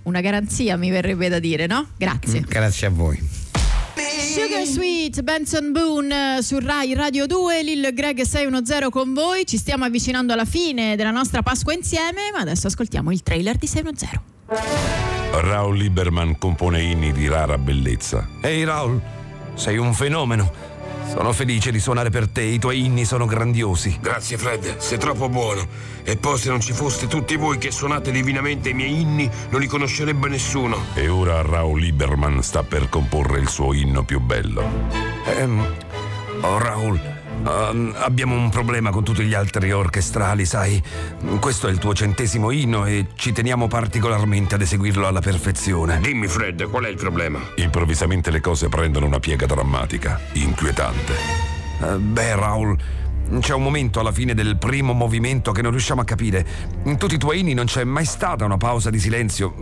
[0.10, 1.88] una garanzia, mi verrebbe da dire, no?
[1.98, 2.42] Grazie.
[2.42, 3.48] grazie a voi
[4.20, 9.46] Sugar Sweet, Benson Boone eh, su Rai Radio 2, Lil Greg 610 con voi.
[9.46, 13.68] Ci stiamo avvicinando alla fine della nostra Pasqua insieme, ma adesso ascoltiamo il trailer di
[13.68, 14.20] 610.
[15.42, 18.28] Raul Lieberman compone inni di rara bellezza.
[18.42, 19.02] Ehi Raul,
[19.56, 20.69] sei un fenomeno.
[21.10, 23.98] Sono felice di suonare per te, i tuoi inni sono grandiosi.
[24.00, 25.66] Grazie Fred, sei troppo buono.
[26.04, 29.60] E poi se non ci foste tutti voi che suonate divinamente i miei inni, non
[29.60, 30.78] li conoscerebbe nessuno.
[30.94, 34.64] E ora Raul Lieberman sta per comporre il suo inno più bello.
[35.26, 35.76] Ehm,
[36.42, 40.82] oh Raul, ehm, abbiamo un problema con tutti gli altri orchestrali, sai?
[41.40, 46.00] Questo è il tuo centesimo inno e ci teniamo particolarmente ad eseguirlo alla perfezione.
[46.02, 47.40] Dimmi Fred, qual è il problema?
[47.56, 51.14] Improvvisamente le cose prendono una piega drammatica, inquietante.
[51.82, 52.78] Eh, beh, Raul,
[53.40, 56.46] c'è un momento alla fine del primo movimento che non riusciamo a capire.
[56.86, 59.54] In tutti i tuoi inni non c'è mai stata una pausa di silenzio.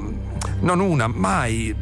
[0.62, 1.76] Non una, mai.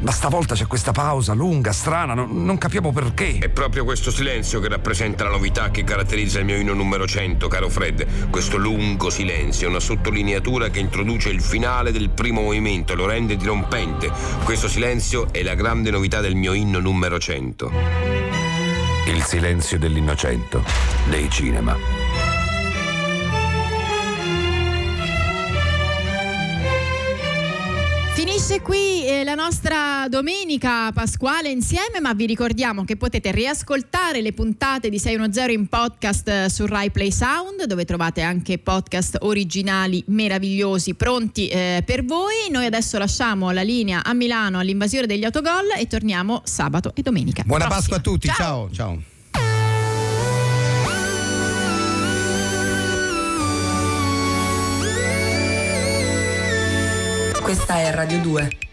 [0.00, 3.38] Ma stavolta c'è questa pausa lunga, strana, non, non capiamo perché.
[3.38, 7.48] È proprio questo silenzio che rappresenta la novità che caratterizza il mio inno numero 100,
[7.48, 8.30] caro Fred.
[8.30, 13.36] Questo lungo silenzio, una sottolineatura che introduce il finale del primo movimento e lo rende
[13.36, 14.10] dirompente.
[14.44, 17.70] Questo silenzio è la grande novità del mio inno numero 100.
[19.08, 20.62] Il silenzio dell'innocento
[21.08, 22.07] dei cinema.
[28.48, 34.32] Finisce qui eh, la nostra domenica pasquale insieme, ma vi ricordiamo che potete riascoltare le
[34.32, 40.02] puntate di 610 in podcast eh, su Rai Play Sound, dove trovate anche podcast originali
[40.06, 42.48] meravigliosi pronti eh, per voi.
[42.50, 47.42] Noi adesso lasciamo la linea a Milano all'invasione degli autogol e torniamo sabato e domenica.
[47.44, 47.80] buona prossima.
[47.80, 49.16] Pasqua a tutti ciao ciao
[57.48, 58.67] Questa è Radio 2.